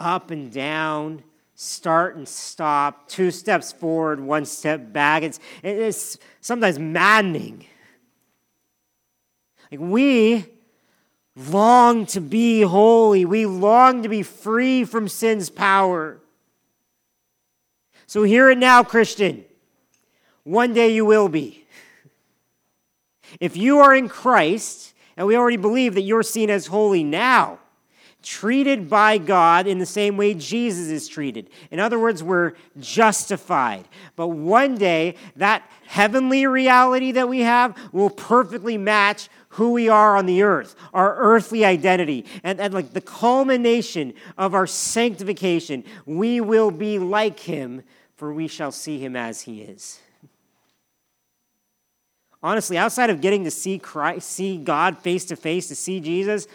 up 0.00 0.30
and 0.30 0.52
down, 0.52 1.22
start 1.54 2.16
and 2.16 2.28
stop, 2.28 3.08
two 3.08 3.30
steps 3.30 3.72
forward, 3.72 4.20
one 4.20 4.44
step 4.44 4.92
back. 4.92 5.22
It's, 5.22 5.38
it's 5.62 6.18
sometimes 6.40 6.78
maddening. 6.78 7.66
Like 9.70 9.80
we 9.80 10.46
long 11.36 12.06
to 12.06 12.20
be 12.20 12.62
holy, 12.62 13.24
we 13.24 13.46
long 13.46 14.02
to 14.02 14.08
be 14.08 14.22
free 14.22 14.84
from 14.84 15.08
sin's 15.08 15.50
power. 15.50 16.20
So 18.06 18.22
hear 18.22 18.50
it 18.50 18.58
now, 18.58 18.82
Christian. 18.82 19.44
One 20.44 20.74
day 20.74 20.94
you 20.94 21.04
will 21.04 21.28
be. 21.28 21.64
If 23.40 23.56
you 23.56 23.80
are 23.80 23.94
in 23.94 24.08
Christ, 24.08 24.94
and 25.16 25.26
we 25.26 25.36
already 25.36 25.56
believe 25.56 25.94
that 25.94 26.02
you're 26.02 26.22
seen 26.22 26.50
as 26.50 26.66
holy 26.66 27.02
now, 27.02 27.58
treated 28.24 28.88
by 28.90 29.18
God 29.18 29.66
in 29.66 29.78
the 29.78 29.86
same 29.86 30.16
way 30.16 30.34
Jesus 30.34 30.88
is 30.88 31.06
treated. 31.06 31.50
In 31.70 31.78
other 31.78 31.98
words, 31.98 32.22
we're 32.22 32.54
justified. 32.80 33.86
But 34.16 34.28
one 34.28 34.76
day, 34.76 35.16
that 35.36 35.70
heavenly 35.86 36.46
reality 36.46 37.12
that 37.12 37.28
we 37.28 37.40
have 37.40 37.78
will 37.92 38.10
perfectly 38.10 38.78
match 38.78 39.28
who 39.50 39.72
we 39.72 39.88
are 39.88 40.16
on 40.16 40.26
the 40.26 40.42
earth, 40.42 40.74
our 40.92 41.14
earthly 41.16 41.64
identity, 41.64 42.24
and, 42.42 42.60
and 42.60 42.74
like 42.74 42.92
the 42.92 43.00
culmination 43.00 44.12
of 44.36 44.54
our 44.54 44.66
sanctification, 44.66 45.84
we 46.06 46.40
will 46.40 46.72
be 46.72 46.98
like 46.98 47.38
him, 47.38 47.82
for 48.16 48.32
we 48.32 48.48
shall 48.48 48.72
see 48.72 48.98
him 48.98 49.14
as 49.14 49.42
he 49.42 49.62
is. 49.62 50.00
Honestly, 52.42 52.76
outside 52.76 53.10
of 53.10 53.20
getting 53.20 53.44
to 53.44 53.50
see 53.50 53.78
Christ, 53.78 54.28
see 54.28 54.58
God 54.58 54.98
face 54.98 55.24
to 55.26 55.36
face, 55.36 55.68
to 55.68 55.74
see 55.74 56.00
Jesus, 56.00 56.46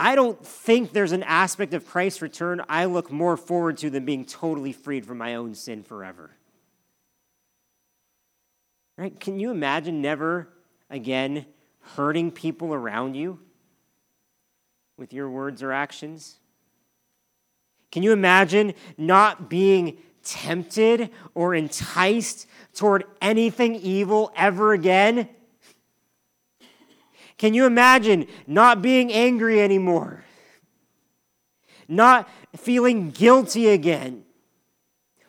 I 0.00 0.14
don't 0.14 0.42
think 0.46 0.92
there's 0.92 1.12
an 1.12 1.24
aspect 1.24 1.74
of 1.74 1.86
Christ's 1.86 2.22
return 2.22 2.62
I 2.70 2.86
look 2.86 3.12
more 3.12 3.36
forward 3.36 3.76
to 3.78 3.90
than 3.90 4.06
being 4.06 4.24
totally 4.24 4.72
freed 4.72 5.04
from 5.04 5.18
my 5.18 5.34
own 5.34 5.54
sin 5.54 5.82
forever. 5.82 6.30
Right? 8.96 9.20
Can 9.20 9.38
you 9.38 9.50
imagine 9.50 10.00
never 10.00 10.48
again 10.88 11.44
hurting 11.96 12.30
people 12.30 12.72
around 12.72 13.14
you 13.14 13.40
with 14.96 15.12
your 15.12 15.28
words 15.28 15.62
or 15.62 15.70
actions? 15.70 16.38
Can 17.92 18.02
you 18.02 18.12
imagine 18.12 18.72
not 18.96 19.50
being 19.50 19.98
tempted 20.24 21.10
or 21.34 21.54
enticed 21.54 22.46
toward 22.72 23.04
anything 23.20 23.74
evil 23.74 24.32
ever 24.34 24.72
again? 24.72 25.28
Can 27.40 27.54
you 27.54 27.64
imagine 27.64 28.26
not 28.46 28.82
being 28.82 29.10
angry 29.10 29.62
anymore? 29.62 30.22
Not 31.88 32.28
feeling 32.54 33.10
guilty 33.10 33.68
again? 33.68 34.24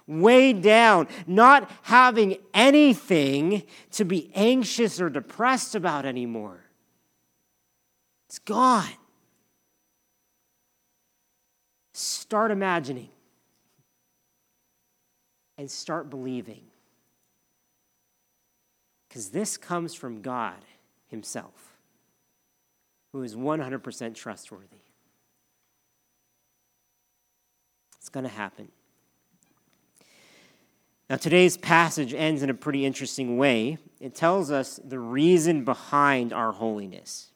weighed 0.08 0.62
down, 0.62 1.08
not 1.26 1.72
having 1.84 2.36
anything 2.54 3.64
to 3.92 4.04
be 4.04 4.30
anxious 4.36 5.00
or 5.00 5.10
depressed 5.10 5.74
about 5.74 6.06
anymore. 6.06 6.60
It's 8.28 8.40
gone. 8.40 8.90
Start 11.94 12.52
imagining 12.52 13.08
and 15.58 15.72
start 15.72 16.10
believing. 16.10 16.64
Because 19.08 19.30
this 19.30 19.56
comes 19.56 19.94
from 19.94 20.22
God 20.22 20.66
himself, 21.08 21.71
who 23.12 23.24
is 23.24 23.36
100% 23.36 24.16
trustworthy. 24.16 24.78
It's 27.98 28.10
going 28.10 28.24
to 28.24 28.30
happen. 28.30 28.70
Now, 31.10 31.18
today's 31.18 31.58
passage 31.58 32.14
ends 32.14 32.42
in 32.42 32.50
a 32.50 32.54
pretty 32.54 32.86
interesting 32.86 33.38
way. 33.38 33.78
It 34.00 34.16
tells 34.16 34.50
us 34.50 34.80
the 34.84 34.98
reason 34.98 35.66
behind 35.66 36.32
our 36.32 36.54
holiness. 36.54 37.32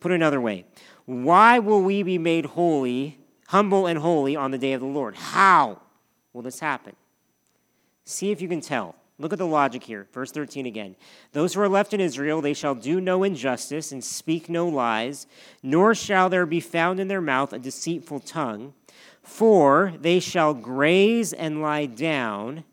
Put 0.00 0.10
another 0.10 0.40
way, 0.40 0.66
why 1.06 1.60
will 1.60 1.80
we 1.80 2.02
be 2.02 2.18
made 2.18 2.44
holy, 2.44 3.18
humble 3.48 3.86
and 3.86 4.00
holy 4.00 4.34
on 4.36 4.50
the 4.50 4.58
day 4.58 4.72
of 4.72 4.80
the 4.80 4.86
Lord? 4.86 5.14
How 5.14 5.80
will 6.32 6.42
this 6.42 6.60
happen? 6.60 6.96
See 8.04 8.30
if 8.30 8.42
you 8.42 8.48
can 8.48 8.60
tell. 8.60 8.96
Look 9.18 9.32
at 9.32 9.38
the 9.38 9.46
logic 9.46 9.84
here. 9.84 10.08
Verse 10.12 10.32
13 10.32 10.66
again. 10.66 10.96
Those 11.32 11.54
who 11.54 11.60
are 11.60 11.68
left 11.68 11.94
in 11.94 12.00
Israel, 12.00 12.40
they 12.40 12.54
shall 12.54 12.74
do 12.74 13.00
no 13.00 13.22
injustice 13.22 13.92
and 13.92 14.02
speak 14.02 14.48
no 14.48 14.66
lies, 14.66 15.26
nor 15.62 15.94
shall 15.94 16.28
there 16.28 16.46
be 16.46 16.60
found 16.60 16.98
in 16.98 17.08
their 17.08 17.20
mouth 17.20 17.52
a 17.52 17.58
deceitful 17.58 18.20
tongue. 18.20 18.74
For 19.22 19.94
they 20.00 20.20
shall 20.20 20.52
graze 20.52 21.32
and 21.32 21.62
lie 21.62 21.86
down 21.86 22.64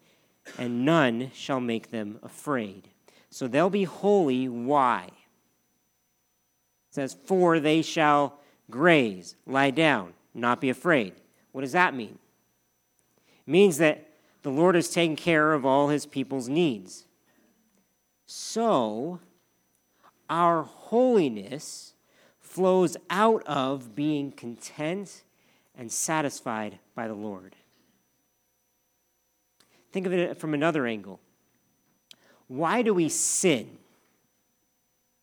and 0.58 0.84
none 0.84 1.32
shall 1.34 1.60
make 1.60 1.92
them 1.92 2.20
afraid. 2.24 2.90
So 3.30 3.48
they'll 3.48 3.70
be 3.70 3.84
holy. 3.84 4.50
Why? 4.50 5.06
It 5.06 6.96
says, 6.96 7.16
For 7.26 7.60
they 7.60 7.82
shall 7.82 8.40
graze, 8.70 9.36
lie 9.46 9.72
down, 9.72 10.14
not 10.34 10.60
be 10.60 10.70
afraid. 10.70 11.14
What 11.52 11.62
does 11.62 11.72
that 11.72 11.96
mean? 11.96 12.18
It 13.48 13.52
means 13.52 13.78
that 13.78 14.08
the 14.44 14.50
Lord 14.50 14.76
has 14.76 14.90
taken 14.90 15.16
care 15.16 15.54
of 15.54 15.66
all 15.66 15.90
his 15.90 16.06
people's 16.06 16.50
needs. 16.50 17.06
So, 18.26 19.20
our 20.30 20.64
holiness 20.64 21.94
flows 22.40 22.98
out 23.10 23.44
of 23.46 23.96
being 23.96 24.32
content 24.32 25.24
and 25.76 25.92
satisfied 25.92 26.80
by 26.96 27.08
the 27.08 27.14
Lord. 27.14 27.56
Think 29.92 30.06
of 30.06 30.14
it 30.14 30.38
from 30.40 30.54
another 30.54 30.86
angle. 30.86 31.20
Why 32.48 32.82
do 32.82 32.94
we 32.94 33.10
sin? 33.10 33.78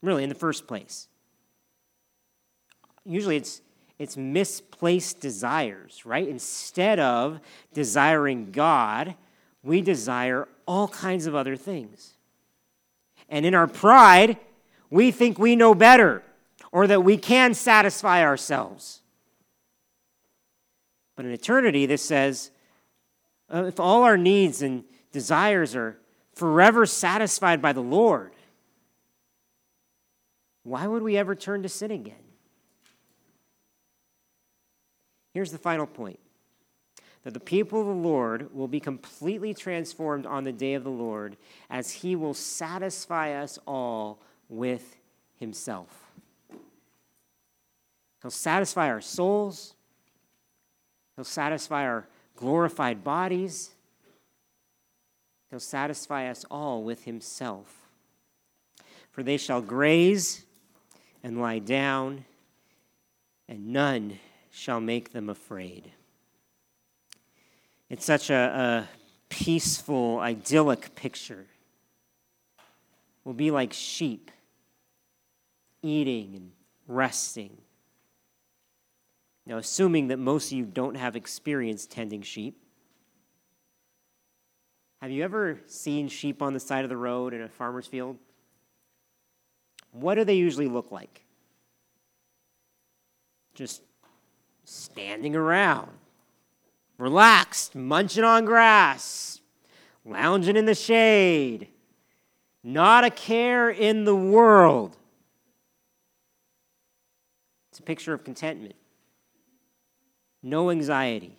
Really, 0.03 0.23
in 0.23 0.29
the 0.29 0.35
first 0.35 0.67
place. 0.67 1.09
Usually 3.05 3.37
it's 3.37 3.63
it's 3.99 4.17
misplaced 4.17 5.21
desires, 5.21 6.07
right? 6.07 6.29
Instead 6.29 7.01
of 7.01 7.41
desiring 7.73 8.53
God, 8.53 9.15
we 9.63 9.81
desire 9.81 10.47
all 10.67 10.89
kinds 10.89 11.27
of 11.27 11.35
other 11.35 11.57
things. 11.57 12.15
And 13.29 13.45
in 13.45 13.55
our 13.55 13.67
pride, 13.67 14.39
we 14.89 15.11
think 15.11 15.39
we 15.39 15.57
know 15.57 15.75
better 15.75 16.23
or 16.71 16.87
that 16.87 17.03
we 17.03 17.17
can 17.17 17.55
satisfy 17.55 18.23
ourselves. 18.23 19.01
But 21.17 21.27
in 21.27 21.33
eternity, 21.33 21.87
this 21.87 22.03
says 22.03 22.53
uh, 23.53 23.65
if 23.65 23.81
all 23.81 24.05
our 24.05 24.17
needs 24.17 24.63
and 24.63 24.85
desires 25.11 25.75
are 25.75 25.99
forever 26.35 26.87
satisfied 26.87 27.61
by 27.61 27.73
the 27.73 27.81
Lord, 27.81 28.33
why 30.63 30.87
would 30.87 31.03
we 31.03 31.17
ever 31.17 31.35
turn 31.35 31.63
to 31.63 31.69
sin 31.69 31.91
again? 31.91 32.28
Here's 35.39 35.53
the 35.53 35.57
final 35.57 35.87
point 35.87 36.19
that 37.23 37.33
the 37.33 37.39
people 37.39 37.81
of 37.81 37.87
the 37.87 37.93
Lord 37.93 38.53
will 38.53 38.67
be 38.67 38.81
completely 38.81 39.55
transformed 39.55 40.27
on 40.27 40.43
the 40.43 40.51
day 40.51 40.75
of 40.75 40.83
the 40.83 40.91
Lord 40.91 41.37
as 41.71 41.93
he 41.93 42.17
will 42.17 42.35
satisfy 42.35 43.35
us 43.35 43.57
all 43.65 44.19
with 44.49 44.97
himself. 45.37 46.11
He'll 48.21 48.33
satisfy 48.33 48.89
our 48.91 49.01
souls, 49.01 49.75
he'll 51.15 51.25
satisfy 51.25 51.85
our 51.85 52.09
glorified 52.35 53.05
bodies. 53.05 53.71
He'll 55.51 55.61
satisfy 55.61 56.29
us 56.29 56.45
all 56.51 56.83
with 56.83 57.05
himself. 57.05 57.89
For 59.13 59.23
they 59.23 59.37
shall 59.37 59.63
graze 59.63 60.45
and 61.23 61.41
lie 61.41 61.61
down, 61.61 62.25
and 63.49 63.69
none 63.73 64.19
shall 64.59 64.81
make 64.81 65.13
them 65.13 65.29
afraid. 65.29 65.93
It's 67.89 68.05
such 68.05 68.31
a, 68.31 68.35
a 68.35 68.89
peaceful, 69.29 70.19
idyllic 70.21 70.95
picture. 70.95 71.47
We'll 73.25 73.35
be 73.35 73.51
like 73.51 73.73
sheep, 73.73 74.31
eating 75.83 76.35
and 76.35 76.53
resting 76.87 77.59
now, 79.49 79.57
assuming 79.57 80.09
that 80.09 80.19
most 80.19 80.53
of 80.53 80.59
you 80.59 80.67
don't 80.67 80.95
have 80.95 81.17
experience 81.17 81.87
tending 81.87 82.21
sheep, 82.21 82.63
have 85.01 85.11
you 85.11 85.25
ever 85.25 85.59
seen 85.67 86.09
sheep 86.09 86.43
on 86.43 86.53
the 86.53 86.61
side 86.61 86.85
of 86.85 86.91
the 86.91 86.99
road 86.99 87.33
in 87.33 87.41
a 87.41 87.49
farmer's 87.49 87.87
field? 87.87 88.19
What 89.93 90.17
do 90.17 90.25
they 90.25 90.35
usually 90.35 90.69
look 90.69 90.93
like? 90.93 91.25
Just 93.55 93.81
standing 94.69 95.35
around, 95.35 95.91
relaxed, 96.99 97.75
munching 97.75 98.25
on 98.25 98.45
grass, 98.45 99.41
lounging 100.05 100.57
in 100.57 100.67
the 100.67 100.75
shade, 100.75 101.69
not 102.63 103.03
a 103.03 103.11
care 103.11 103.71
in 103.71 104.05
the 104.05 104.15
world. 104.15 104.97
It's 107.71 107.81
a 107.81 107.83
picture 107.83 108.13
of 108.13 108.25
contentment 108.25 108.75
no 110.43 110.71
anxiety. 110.71 111.37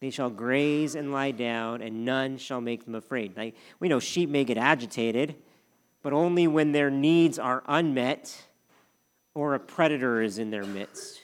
They 0.00 0.10
shall 0.10 0.30
graze 0.30 0.94
and 0.94 1.12
lie 1.12 1.30
down, 1.30 1.82
and 1.82 2.04
none 2.04 2.38
shall 2.38 2.60
make 2.60 2.84
them 2.84 2.94
afraid. 2.94 3.34
We 3.80 3.88
know 3.88 4.00
sheep 4.00 4.30
may 4.30 4.44
get 4.44 4.56
agitated, 4.56 5.36
but 6.02 6.12
only 6.12 6.46
when 6.46 6.72
their 6.72 6.90
needs 6.90 7.38
are 7.38 7.62
unmet 7.66 8.46
or 9.34 9.54
a 9.54 9.60
predator 9.60 10.22
is 10.22 10.38
in 10.38 10.50
their 10.50 10.64
midst. 10.64 11.20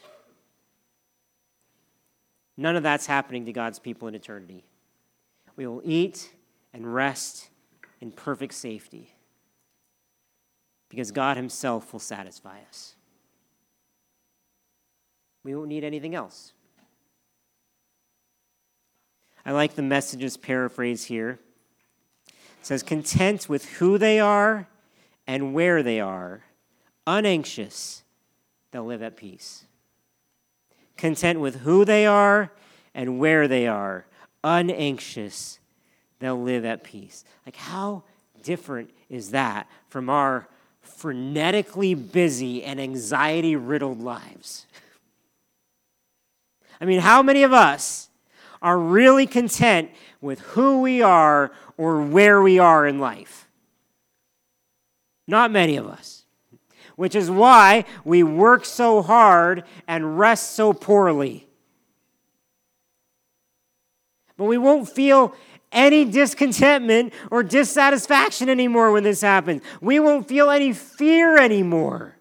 None 2.56 2.76
of 2.76 2.82
that's 2.82 3.06
happening 3.06 3.46
to 3.46 3.52
God's 3.52 3.78
people 3.78 4.08
in 4.08 4.14
eternity. 4.14 4.64
We 5.56 5.66
will 5.66 5.82
eat 5.84 6.32
and 6.72 6.92
rest 6.92 7.48
in 8.00 8.12
perfect 8.12 8.54
safety 8.54 9.14
because 10.88 11.10
God 11.10 11.36
Himself 11.36 11.92
will 11.92 12.00
satisfy 12.00 12.58
us. 12.68 12.94
We 15.44 15.54
won't 15.54 15.68
need 15.68 15.84
anything 15.84 16.14
else. 16.14 16.52
I 19.44 19.52
like 19.52 19.74
the 19.74 19.82
message's 19.82 20.36
paraphrase 20.36 21.04
here. 21.04 21.40
It 22.28 22.66
says, 22.66 22.82
content 22.82 23.48
with 23.48 23.64
who 23.72 23.98
they 23.98 24.20
are 24.20 24.68
and 25.26 25.52
where 25.52 25.82
they 25.82 25.98
are, 25.98 26.44
unanxious, 27.06 28.04
they'll 28.70 28.84
live 28.84 29.02
at 29.02 29.16
peace. 29.16 29.64
Content 30.96 31.40
with 31.40 31.60
who 31.60 31.84
they 31.84 32.06
are 32.06 32.52
and 32.94 33.18
where 33.18 33.48
they 33.48 33.66
are, 33.66 34.06
unanxious, 34.44 35.58
they'll 36.18 36.40
live 36.40 36.64
at 36.64 36.84
peace. 36.84 37.24
Like, 37.46 37.56
how 37.56 38.04
different 38.42 38.90
is 39.08 39.30
that 39.30 39.68
from 39.88 40.08
our 40.08 40.48
frenetically 40.86 42.12
busy 42.12 42.62
and 42.62 42.80
anxiety 42.80 43.56
riddled 43.56 44.00
lives? 44.00 44.66
I 46.80 46.84
mean, 46.84 47.00
how 47.00 47.22
many 47.22 47.42
of 47.42 47.52
us 47.52 48.08
are 48.60 48.78
really 48.78 49.26
content 49.26 49.90
with 50.20 50.40
who 50.40 50.80
we 50.80 51.02
are 51.02 51.52
or 51.76 52.02
where 52.02 52.42
we 52.42 52.58
are 52.58 52.86
in 52.86 52.98
life? 52.98 53.48
Not 55.26 55.50
many 55.50 55.76
of 55.76 55.86
us. 55.86 56.21
Which 56.96 57.14
is 57.14 57.30
why 57.30 57.84
we 58.04 58.22
work 58.22 58.64
so 58.64 59.02
hard 59.02 59.64
and 59.86 60.18
rest 60.18 60.52
so 60.52 60.72
poorly. 60.72 61.48
But 64.36 64.44
we 64.44 64.58
won't 64.58 64.88
feel 64.88 65.34
any 65.70 66.04
discontentment 66.04 67.12
or 67.30 67.42
dissatisfaction 67.42 68.48
anymore 68.48 68.92
when 68.92 69.04
this 69.04 69.22
happens. 69.22 69.62
We 69.80 70.00
won't 70.00 70.28
feel 70.28 70.50
any 70.50 70.72
fear 70.72 71.38
anymore. 71.38 72.16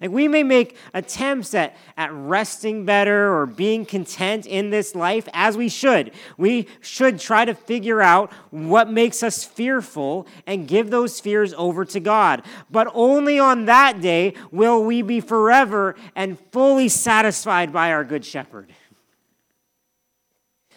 Like 0.00 0.10
we 0.10 0.28
may 0.28 0.42
make 0.42 0.76
attempts 0.92 1.54
at, 1.54 1.76
at 1.96 2.12
resting 2.12 2.84
better 2.84 3.34
or 3.34 3.46
being 3.46 3.84
content 3.84 4.46
in 4.46 4.70
this 4.70 4.94
life 4.94 5.28
as 5.32 5.56
we 5.56 5.68
should. 5.68 6.12
We 6.36 6.68
should 6.80 7.18
try 7.18 7.44
to 7.44 7.54
figure 7.54 8.00
out 8.00 8.32
what 8.50 8.90
makes 8.90 9.22
us 9.22 9.44
fearful 9.44 10.26
and 10.46 10.68
give 10.68 10.90
those 10.90 11.20
fears 11.20 11.54
over 11.54 11.84
to 11.86 12.00
God. 12.00 12.42
But 12.70 12.90
only 12.94 13.38
on 13.38 13.66
that 13.66 14.00
day 14.00 14.34
will 14.50 14.84
we 14.84 15.02
be 15.02 15.20
forever 15.20 15.94
and 16.14 16.38
fully 16.50 16.88
satisfied 16.88 17.72
by 17.72 17.92
our 17.92 18.04
Good 18.04 18.24
Shepherd. 18.24 18.72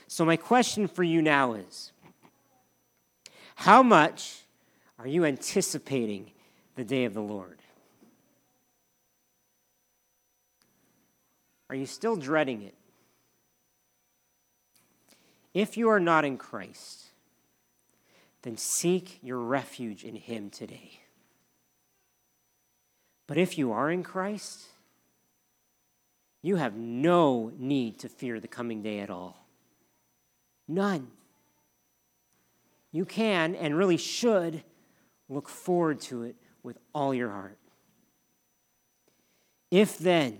So, 0.08 0.26
my 0.26 0.38
question 0.38 0.88
for 0.88 1.04
you 1.04 1.22
now 1.22 1.54
is 1.54 1.92
how 3.56 3.84
much 3.84 4.44
Are 5.00 5.08
you 5.08 5.26
anticipating 5.26 6.32
the 6.76 6.84
day 6.84 7.06
of 7.06 7.14
the 7.14 7.22
Lord? 7.22 7.60
Are 11.70 11.76
you 11.76 11.86
still 11.86 12.16
dreading 12.16 12.62
it? 12.62 12.76
If 15.54 15.76
you 15.76 15.90
are 15.90 16.00
not 16.00 16.24
in 16.24 16.38
Christ, 16.38 17.06
then 18.44 18.58
seek 18.58 19.20
your 19.22 19.40
refuge 19.40 20.04
in 20.04 20.16
Him 20.16 20.50
today. 20.50 21.02
But 23.26 23.38
if 23.38 23.58
you 23.58 23.72
are 23.72 23.92
in 23.92 24.04
Christ, 24.04 24.68
you 26.42 26.56
have 26.56 26.76
no 26.76 27.52
need 27.58 28.00
to 28.00 28.10
fear 28.10 28.40
the 28.40 28.48
coming 28.48 28.82
day 28.82 29.00
at 29.00 29.10
all. 29.10 29.48
None. 30.68 31.08
You 32.92 33.04
can 33.04 33.56
and 33.56 33.76
really 33.76 33.98
should 33.98 34.64
look 35.28 35.50
forward 35.50 36.00
to 36.02 36.24
it 36.24 36.36
with 36.64 36.78
all 36.94 37.14
your 37.14 37.30
heart. 37.30 37.58
If 39.70 39.98
then 39.98 40.40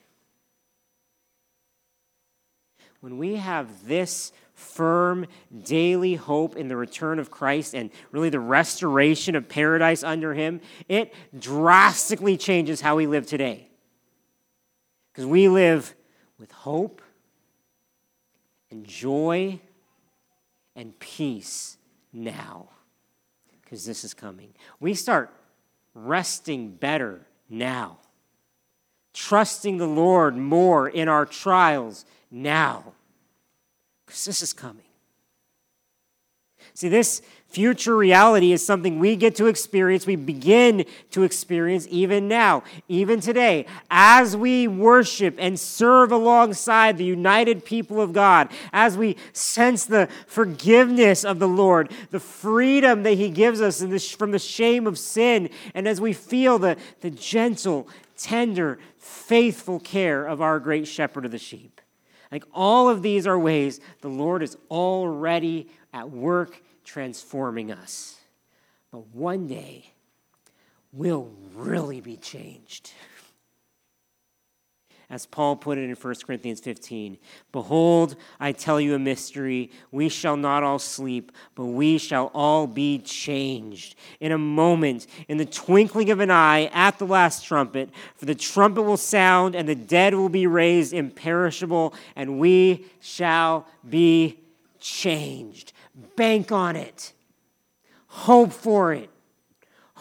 When 3.01 3.17
we 3.17 3.35
have 3.35 3.87
this 3.87 4.31
firm 4.53 5.25
daily 5.63 6.15
hope 6.15 6.55
in 6.55 6.67
the 6.67 6.77
return 6.77 7.17
of 7.17 7.31
Christ 7.31 7.73
and 7.73 7.89
really 8.11 8.29
the 8.29 8.39
restoration 8.39 9.35
of 9.35 9.49
paradise 9.49 10.03
under 10.03 10.33
him, 10.35 10.61
it 10.87 11.13
drastically 11.37 12.37
changes 12.37 12.79
how 12.79 12.95
we 12.95 13.07
live 13.07 13.25
today. 13.25 13.67
Because 15.11 15.25
we 15.25 15.47
live 15.47 15.93
with 16.39 16.51
hope 16.51 17.01
and 18.69 18.85
joy 18.85 19.59
and 20.75 20.97
peace 20.99 21.77
now. 22.13 22.69
Because 23.61 23.83
this 23.83 24.03
is 24.03 24.13
coming. 24.13 24.53
We 24.79 24.93
start 24.93 25.33
resting 25.95 26.69
better 26.69 27.25
now, 27.49 27.97
trusting 29.13 29.77
the 29.77 29.87
Lord 29.87 30.35
more 30.35 30.87
in 30.87 31.07
our 31.07 31.25
trials 31.25 32.05
now 32.29 32.93
because 34.05 34.25
this 34.25 34.41
is 34.41 34.53
coming. 34.53 34.83
See, 36.73 36.89
this 36.89 37.21
future 37.51 37.97
reality 37.97 38.53
is 38.53 38.65
something 38.65 38.97
we 38.97 39.15
get 39.15 39.35
to 39.35 39.47
experience, 39.47 40.07
we 40.07 40.15
begin 40.15 40.85
to 41.11 41.23
experience 41.23 41.85
even 41.89 42.27
now, 42.27 42.63
even 42.87 43.19
today, 43.19 43.65
as 43.89 44.37
we 44.37 44.67
worship 44.67 45.35
and 45.37 45.59
serve 45.59 46.11
alongside 46.11 46.97
the 46.97 47.03
united 47.03 47.65
people 47.65 47.99
of 47.99 48.13
God, 48.13 48.49
as 48.71 48.97
we 48.97 49.17
sense 49.33 49.85
the 49.85 50.07
forgiveness 50.27 51.25
of 51.25 51.39
the 51.39 51.47
Lord, 51.47 51.91
the 52.09 52.21
freedom 52.21 53.03
that 53.03 53.15
He 53.15 53.29
gives 53.29 53.59
us 53.59 53.81
from 54.11 54.31
the 54.31 54.39
shame 54.39 54.87
of 54.87 54.97
sin, 54.97 55.49
and 55.73 55.87
as 55.87 55.99
we 55.99 56.13
feel 56.13 56.57
the, 56.57 56.77
the 57.01 57.11
gentle, 57.11 57.87
tender, 58.21 58.79
faithful 58.97 59.79
care 59.79 60.25
of 60.25 60.41
our 60.41 60.59
great 60.59 60.87
shepherd 60.87 61.25
of 61.25 61.31
the 61.31 61.37
sheep. 61.37 61.81
Like 62.31 62.45
all 62.53 62.87
of 62.87 63.01
these 63.01 63.27
are 63.27 63.37
ways 63.37 63.79
the 64.01 64.09
Lord 64.09 64.41
is 64.43 64.57
already 64.69 65.69
at 65.93 66.09
work 66.09 66.61
transforming 66.83 67.71
us. 67.71 68.17
But 68.91 69.07
one 69.07 69.47
day, 69.47 69.93
we'll 70.93 71.31
really 71.53 72.01
be 72.01 72.17
changed 72.17 72.93
as 75.11 75.25
Paul 75.25 75.57
put 75.57 75.77
it 75.77 75.83
in 75.83 75.93
1 75.93 76.15
Corinthians 76.25 76.61
15 76.61 77.17
Behold, 77.51 78.15
I 78.39 78.53
tell 78.53 78.79
you 78.79 78.95
a 78.95 78.99
mystery. 78.99 79.69
We 79.91 80.07
shall 80.07 80.37
not 80.37 80.63
all 80.63 80.79
sleep, 80.79 81.33
but 81.53 81.65
we 81.65 81.97
shall 81.97 82.31
all 82.33 82.65
be 82.65 82.97
changed 82.99 83.95
in 84.21 84.31
a 84.31 84.37
moment, 84.37 85.05
in 85.27 85.37
the 85.37 85.45
twinkling 85.45 86.09
of 86.09 86.21
an 86.21 86.31
eye, 86.31 86.71
at 86.73 86.97
the 86.97 87.05
last 87.05 87.45
trumpet. 87.45 87.89
For 88.15 88.25
the 88.25 88.33
trumpet 88.33 88.83
will 88.83 88.97
sound, 88.97 89.53
and 89.53 89.67
the 89.67 89.75
dead 89.75 90.15
will 90.15 90.29
be 90.29 90.47
raised 90.47 90.93
imperishable, 90.93 91.93
and 92.15 92.39
we 92.39 92.85
shall 93.01 93.67
be 93.87 94.39
changed. 94.79 95.73
Bank 96.15 96.53
on 96.53 96.77
it, 96.77 97.11
hope 98.07 98.53
for 98.53 98.93
it 98.93 99.09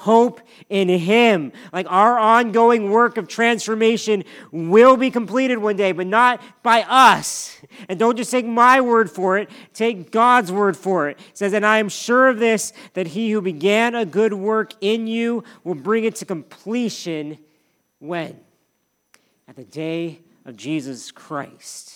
hope 0.01 0.41
in 0.71 0.89
Him. 0.89 1.53
Like 1.73 1.87
our 1.91 2.19
ongoing 2.19 2.91
work 2.91 3.19
of 3.19 3.29
transformation 3.29 4.25
will 4.51 4.97
be 4.97 5.11
completed 5.11 5.59
one 5.59 5.77
day, 5.77 5.93
but 5.93 6.07
not 6.07 6.41
by 6.63 6.83
us. 6.83 7.61
And 7.89 7.99
don't 7.99 8.17
just 8.17 8.31
take 8.31 8.47
my 8.47 8.81
word 8.81 9.11
for 9.11 9.37
it, 9.37 9.51
take 9.75 10.11
God's 10.11 10.51
word 10.51 10.75
for 10.77 11.11
it. 11.11 11.19
It 11.19 11.39
says, 11.39 11.53
And 11.53 11.67
I 11.67 11.79
am 11.79 11.91
sure 11.91 12.29
of 12.29 12.39
this, 12.39 12.73
that 12.95 13.09
He 13.09 13.31
who 13.31 13.43
began 13.43 13.95
a 13.95 14.07
good 14.07 14.33
work 14.33 14.73
in 14.81 15.07
you 15.07 15.45
will 15.65 15.75
bring 15.75 16.05
it 16.05 16.17
to 16.17 16.25
completion 16.25 17.37
when? 17.99 18.41
At 19.47 19.57
the 19.57 19.65
day 19.65 20.21
of 20.47 20.57
Jesus 20.57 21.11
Christ. 21.11 21.95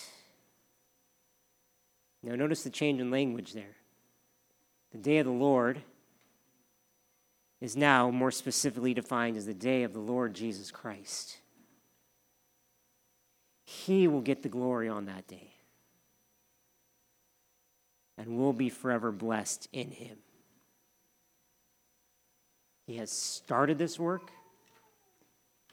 Now, 2.21 2.35
notice 2.35 2.63
the 2.63 2.69
change 2.69 3.01
in 3.01 3.09
language 3.09 3.53
there. 3.53 3.75
The 4.91 4.97
day 4.99 5.17
of 5.17 5.25
the 5.25 5.31
Lord 5.31 5.81
is 7.65 7.75
now 7.75 8.11
more 8.11 8.29
specifically 8.29 8.93
defined 8.93 9.35
as 9.35 9.47
the 9.47 9.53
day 9.53 9.81
of 9.81 9.91
the 9.91 9.99
Lord 9.99 10.35
Jesus 10.35 10.69
Christ. 10.69 11.39
He 13.63 14.07
will 14.07 14.21
get 14.21 14.43
the 14.43 14.49
glory 14.49 14.87
on 14.87 15.05
that 15.05 15.27
day. 15.27 15.51
And 18.19 18.37
we'll 18.37 18.53
be 18.53 18.69
forever 18.69 19.11
blessed 19.11 19.67
in 19.73 19.89
him. 19.89 20.17
He 22.85 22.97
has 22.97 23.11
started 23.11 23.79
this 23.79 23.99
work, 23.99 24.29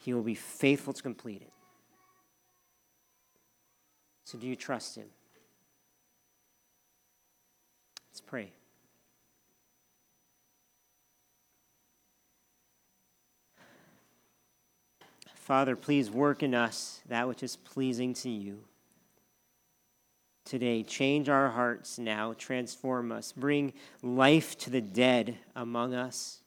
he 0.01 0.15
will 0.15 0.23
be 0.23 0.35
faithful 0.35 0.93
to 0.93 1.03
complete 1.03 1.43
it. 1.43 1.53
So, 4.25 4.39
do 4.39 4.47
you 4.47 4.55
trust 4.55 4.97
him? 4.97 5.05
Let's 8.09 8.21
pray. 8.21 8.51
Father, 15.43 15.75
please 15.75 16.09
work 16.09 16.41
in 16.41 16.55
us 16.55 17.01
that 17.09 17.27
which 17.27 17.43
is 17.43 17.57
pleasing 17.57 18.13
to 18.13 18.29
you. 18.29 18.59
Today, 20.45 20.83
change 20.83 21.27
our 21.27 21.49
hearts 21.49 21.99
now, 21.99 22.31
transform 22.37 23.11
us, 23.11 23.33
bring 23.33 23.73
life 24.01 24.57
to 24.59 24.69
the 24.69 24.79
dead 24.79 25.37
among 25.53 25.93
us. 25.93 26.39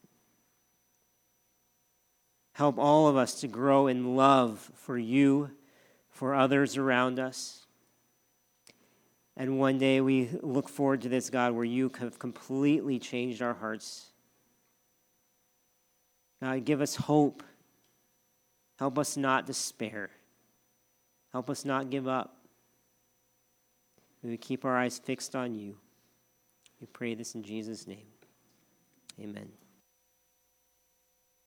Help 2.55 2.79
all 2.79 3.07
of 3.07 3.17
us 3.17 3.39
to 3.43 3.49
grow 3.49 3.87
in 3.87 4.17
love 4.17 4.71
for 4.75 4.97
you, 4.97 5.51
for 6.09 6.35
others 6.35 6.79
around 6.79 7.19
us. 7.19 7.67
And 9.37 9.59
one 9.59 9.77
day 9.77 10.01
we 10.01 10.31
look 10.41 10.71
forward 10.71 11.03
to 11.03 11.11
this, 11.11 11.29
God, 11.29 11.53
where 11.53 11.67
you 11.67 11.93
have 12.01 12.19
completely 12.19 12.99
changed 12.99 13.43
our 13.43 13.53
hearts. 13.53 14.07
God, 16.41 16.65
give 16.65 16.81
us 16.81 16.97
hope 16.97 17.43
Help 18.79 18.99
us 18.99 19.17
not 19.17 19.47
despair. 19.47 20.11
Help 21.33 21.51
us 21.51 21.65
not 21.65 21.91
give 21.91 22.07
up. 22.07 22.37
We 24.23 24.37
keep 24.37 24.65
our 24.65 24.77
eyes 24.77 24.99
fixed 24.99 25.37
on 25.37 25.55
you. 25.55 25.77
We 26.81 26.87
pray 26.87 27.15
this 27.15 27.35
in 27.35 27.43
Jesus' 27.43 27.87
name. 27.87 28.07
Amen. 29.21 29.49